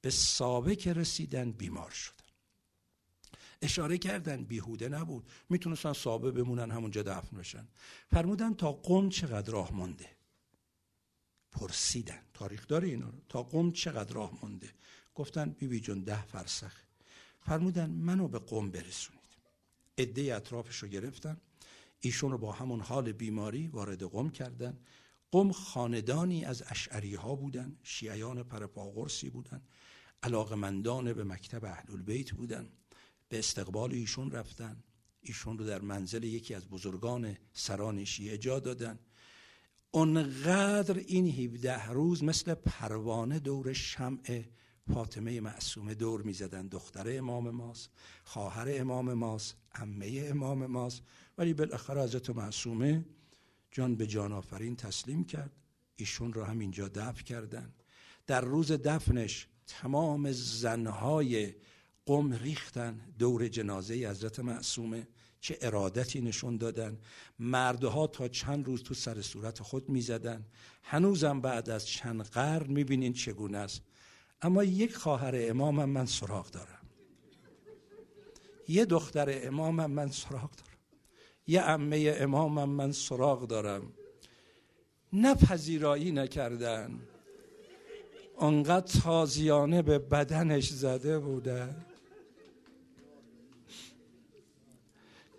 [0.00, 2.19] به سابق رسیدن بیمار شد.
[3.62, 5.30] اشاره کردن بیهوده نبود.
[5.48, 7.68] می‌تونستن سابه بمونن همونجا دفن بشن.
[8.10, 10.10] فرمودن تا قم چقدر راه مونده
[11.52, 12.22] پرسیدن.
[12.34, 14.70] تاریخ داره اینا رو تا قم چقدر راه مونده
[15.14, 16.72] گفتن بیبی بی جون ده فرسخ.
[17.40, 19.20] فرمودن منو به قم برسونید.
[19.98, 21.36] عده اطرافش رو گرفتن.
[22.00, 24.78] ایشون رو با همون حال بیماری وارد قم کردن.
[25.30, 27.76] قم خاندانی از اشعری ها بودن.
[27.82, 29.62] شیعیان پرپاغرسی بودن.
[30.22, 32.68] علاقمندان به مکتب اهل البیت بودن.
[33.30, 34.82] به استقبال ایشون رفتن.
[35.20, 38.98] ایشون رو در منزل یکی از بزرگان سران شیعه جا دادن.
[39.90, 44.42] اونقدر این 17 روز مثل پروانه دور شمع
[44.94, 46.68] فاطمه معصومه دور می‌زدن.
[46.68, 47.90] دختر امام ماست
[48.24, 51.02] خواهر امام ماست عمه امام ماست.
[51.38, 53.04] ولی بالاخره حضرت معصومه
[53.70, 55.52] جان به جان آفرین تسلیم کرد.
[55.96, 57.74] ایشون رو همینجا دفن کردن.
[58.26, 61.54] در روز دفنش تمام زنهای
[62.06, 65.08] قوم ریختن دور جنازه حضرت معصومه.
[65.40, 66.98] چه ارادتی نشون دادن.
[67.38, 70.46] مردها تا چند روز تو سر صورت خود می‌زدن.
[70.82, 73.82] هنوزم بعد از چند قرن می‌بینین چگونه است.
[74.42, 76.86] اما یک خواهر امامم من سراغ دارم.
[78.68, 80.78] یه دختر امامم من سراغ دارم.
[81.46, 83.92] یه عمه امامم من سراغ دارم.
[85.12, 87.00] نه پذیرایی نکردن.
[88.40, 91.89] انقدر تازیانه به بدنش زده بوده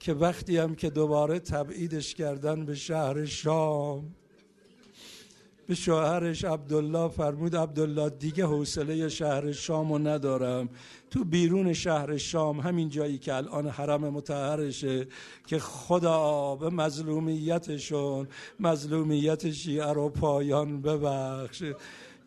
[0.02, 4.16] که وقتی هم که دوباره تبعیدش کردن به شهر شام
[5.68, 10.70] به شوهرش عبدالله فرمود عبدالله دیگه حوصله شهر شام رو ندارم.
[11.12, 15.08] تو بیرون شهر شام همین جایی که الان حرم متحرشه
[15.48, 18.28] که خدا به مظلومیتشون
[18.60, 21.64] مظلومیت شیعه رو پایان ببخش.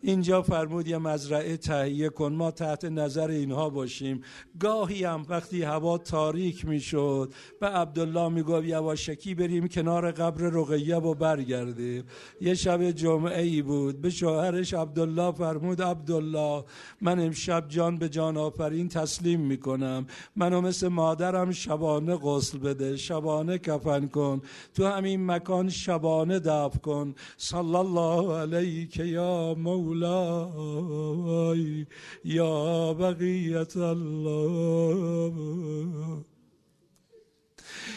[0.07, 4.21] اینجا فرمود یه مزرعه تهیه کن ما تحت نظر اینها باشیم.
[4.59, 11.13] گاهی هم وقتی هوا تاریک می‌شد به عبدالله می‌گفت یواشکی بریم کنار قبر رقیه و
[11.13, 12.03] برگردیم.
[12.41, 16.63] یه شب جمعه ای بود به شوهرش عبدالله فرمود عبدالله
[17.01, 20.07] من امشب جان به جان آفرین تسلیم می‌کنم.
[20.35, 24.41] منو مثل مادرم شبانه غسل بده شبانه کفن کن.
[24.73, 27.15] تو همین مکان شبانه دف کن.
[27.37, 29.94] صلی الله علیک یا مولا.
[29.95, 31.87] مولاي
[32.25, 35.33] يا بقية الله.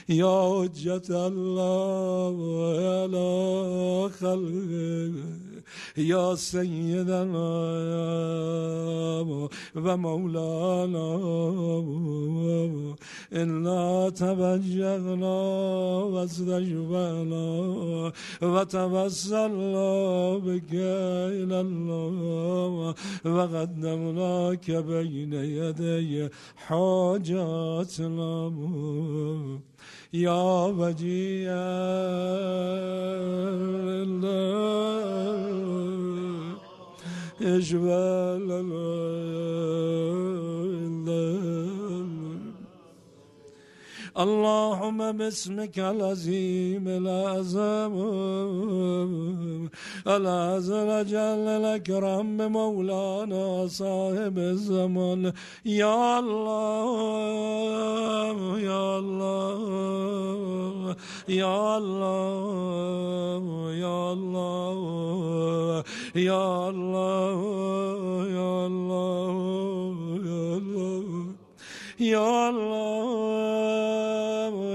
[0.08, 2.36] يا حجة الله
[2.78, 3.28] على
[4.20, 5.47] خلقه.
[5.96, 7.48] یا سیدنا
[9.74, 11.18] و مولانا
[13.32, 15.38] انا توجهنا
[16.10, 18.12] و استجبنا
[18.42, 22.94] و توسلنا بك الى الله
[23.24, 26.28] و قدمناك بین یدی
[26.68, 28.52] حاجاتنا.
[30.12, 31.52] يا وجيع
[34.04, 35.38] الله
[37.40, 38.98] اجبال الله.
[44.18, 47.94] اللهم باسمك العظيم الأعظم
[50.06, 55.32] العزل جل الأكرم بمولانا صاحب الزمان
[55.64, 57.38] يا الله
[58.60, 59.58] يا الله
[61.28, 65.84] يا الله يا الله
[66.16, 67.38] يا الله
[68.38, 69.36] يا الله
[70.26, 71.38] يا الله
[71.98, 73.74] Ya Allah'ım,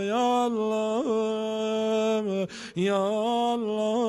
[0.07, 2.27] Ya Allah'ım,
[2.75, 4.03] Ya Allah'ım,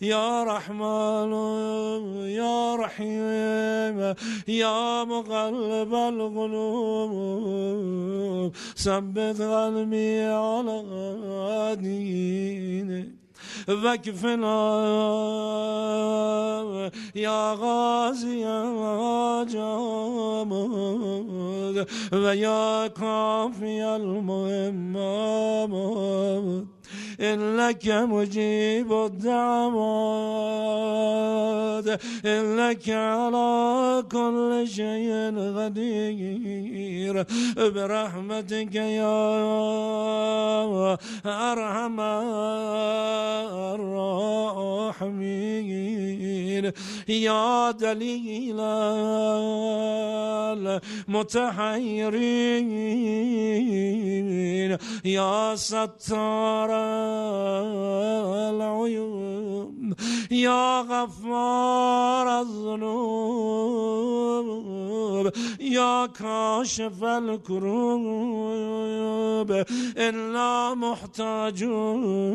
[0.00, 7.14] Ya Rahmanım, Ya Rahim, Ya Mugallib al-Gulub,
[8.74, 13.23] Sabbet kalbi ala dinik.
[13.68, 14.54] وكفنا
[17.14, 20.96] يا غازي يا جامد
[22.12, 25.54] ويا كافي المهمات
[27.20, 30.04] إنك مجيب الدعوات
[32.26, 37.24] إنك على كل شيء قدير
[37.56, 39.14] برحمتك يا
[41.26, 42.00] أرحم
[47.08, 48.60] يا دليل
[53.44, 56.70] المتحيرين يا ستار
[58.50, 59.53] العيون.
[60.30, 63.74] يا غفار الذنوب
[65.60, 68.44] يا كاشف الكروب
[69.96, 72.34] إلا محتاجون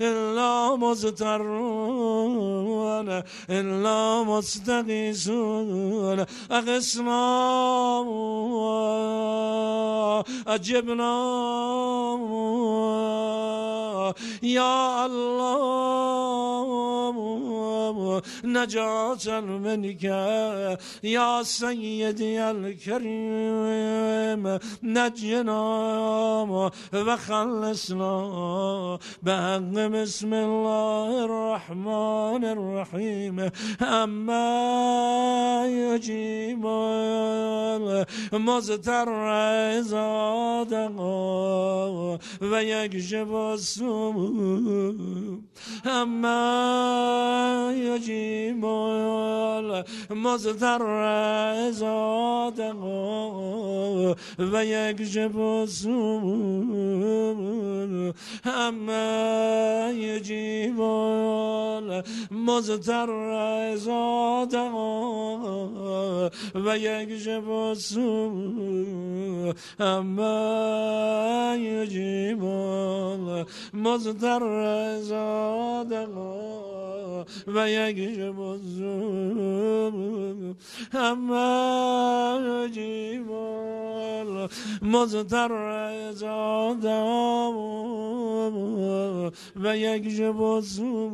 [0.00, 2.02] إلا مزترون
[3.50, 6.18] إلا مستغيثون.
[6.52, 7.22] أغسنا
[10.46, 11.12] أجبنا
[14.42, 16.11] يا الله
[18.44, 20.04] نجاة منك
[21.02, 24.42] يا سيدي الكريم
[24.82, 25.62] نجنا
[26.92, 28.12] وخلصنا
[29.22, 33.50] بحق بسم الله الرحمن الرحيم
[33.82, 34.46] أما
[35.66, 36.66] يجيب
[38.32, 39.08] مزتر
[39.80, 41.02] زادقا
[42.42, 44.12] و یک جباسو
[46.02, 48.64] اما یجیب
[50.10, 50.82] مزتر
[51.70, 53.32] زادقا
[54.38, 56.20] و یک جباسو
[58.44, 60.80] اما یجیب
[62.30, 63.10] مزتر
[63.76, 65.02] زادقا
[66.54, 68.30] و یک جباسو
[69.80, 72.42] اما یجیب
[73.74, 74.42] مزدر
[75.92, 79.12] زادقا و یک جباسو
[80.92, 83.26] اما یجیب
[84.82, 87.50] مزدر زادقا
[89.56, 91.10] و یک جباسو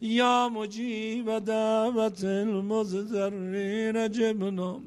[0.00, 4.80] یا مجیب دعوت المزدرین جبنا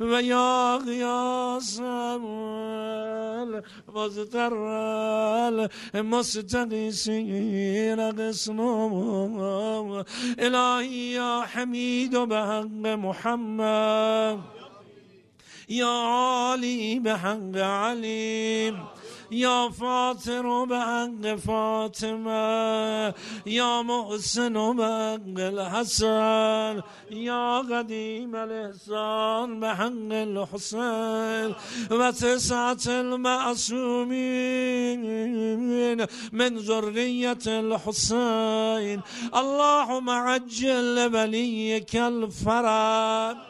[0.00, 1.80] و یا غیاس
[3.88, 4.54] المزدر
[5.94, 10.02] المستقیسین الذين قسموا
[10.38, 12.66] إلهي يا حميد بحق
[13.04, 14.40] محمد.
[15.68, 18.84] يا علي بحق عليم.
[19.30, 23.14] یا فاطر به حق فاطمة
[23.46, 31.54] یا محسن به حق الحسن یا قدیم الإحسان به حق الحسین
[31.90, 32.88] و تسعت
[36.32, 39.02] من ذریت الحسین
[39.34, 43.47] اللهم عجل وليك الفرج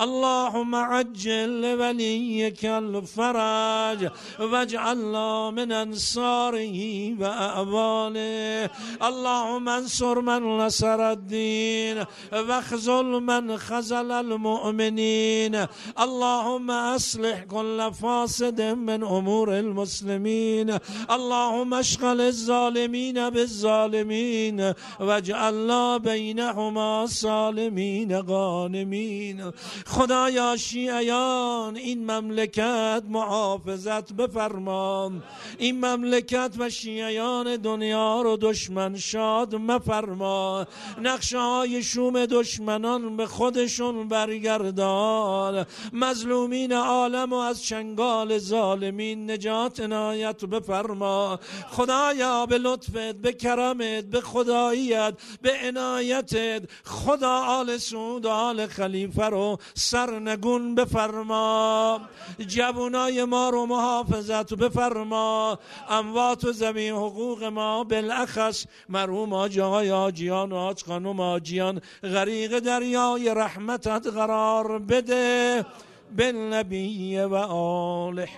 [0.00, 6.76] اللهم عجل لوليك الفرج واجعلنا من أنصاره
[7.20, 8.70] واعوانه
[9.02, 15.66] اللهم انصر من نصر الدين واخذل من خزل المؤمنين.
[16.00, 20.78] اللهم أصلح كل فاسد من أمور المسلمين.
[21.10, 29.50] اللهم اشغل الظالمين بالظالمين واجعلنا بينهما سالمين غانمين.
[29.88, 35.22] خدایا شیعیان این مملکت محافظت بفرمان.
[35.58, 40.66] این مملکت و شیعیان دنیا رو دشمن شاد مفرما
[41.02, 45.66] نقشه های شوم دشمنان به خودشون برگردان.
[45.92, 51.38] مظلومین عالم و از چنگال ظالمین نجات عنایت بفرما
[51.70, 59.58] خدایا به لطفت به کرمت به خداییت به عنایتت خدا آل سعود آل خلیفه رو
[59.78, 62.00] سرنگون بفرما.
[62.38, 65.58] جوانای ما رو محافظت بفرما.
[65.88, 73.34] اموات و زمین حقوق ما بالاخص مرحوم آجای آجیان و آج خانم آجیان غریق دریای
[73.34, 75.66] رحمتت قرار بده.
[76.16, 78.28] بالنبی و آله.